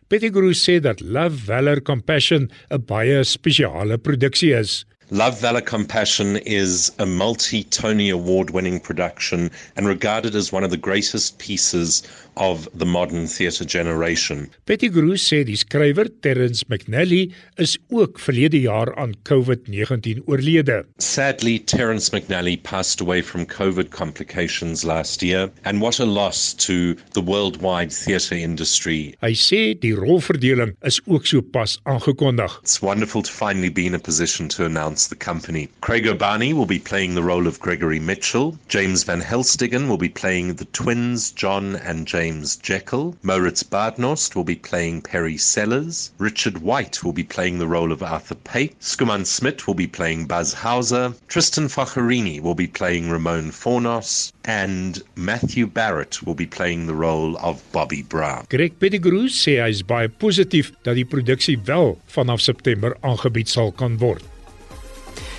[0.08, 4.84] Pettigrew sê dat Love, Valor, Compassion 'n baie spesiale produksie is.
[5.10, 10.70] Love, Valor, Compassion is a multi Tony Award winning production and regarded as one of
[10.70, 12.02] the greatest pieces
[12.36, 14.50] of the modern theatre generation.
[14.66, 20.84] Pettigrew sê die skrywer Terence McNally is ook verlede jaar aan COVID-19 oorlede.
[20.98, 26.96] Sadly, Terence McNally passed away from COVID complications last year and what a loss to
[27.12, 29.14] the worldwide theatre industry.
[29.22, 32.58] Hy sê die rolverdeling is ook so pas aangekondig.
[32.62, 35.68] It's wonderful to finally be in a position to announce the company.
[35.80, 38.56] Craig Urbani will be playing the role of Gregory Mitchell.
[38.68, 43.14] James Van Helstigen will be playing the twins John and James James Jekyll.
[43.22, 46.10] Moritz Badnost will be playing Perry Sellers.
[46.16, 48.74] Richard White will be playing the role of Arthur Pape.
[48.80, 51.12] Skuman Smith will be playing Buzz Hauser.
[51.28, 54.32] Tristan Facherini will be playing Ramon Fornos.
[54.46, 58.46] And Matthew Barrett will be playing the role of Bobby Brown.
[58.48, 63.76] Greg Pettigrew sê hy is baie positief dat die produksie wel vanaf September aangebied sal
[63.76, 64.24] kan word.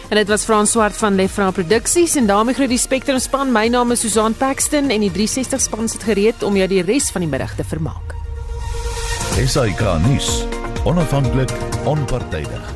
[0.09, 3.51] En dit was Frans Swart van Lefra Produksies en daarmee groet die Spectrum span.
[3.51, 7.09] My naam is Susan Paxton en die 360 span sit gereed om jou die res
[7.11, 8.13] van die middag te vermaak.
[9.41, 10.45] SAK nuus.
[10.85, 11.51] Onafhanklik,
[11.89, 12.74] onpartydig.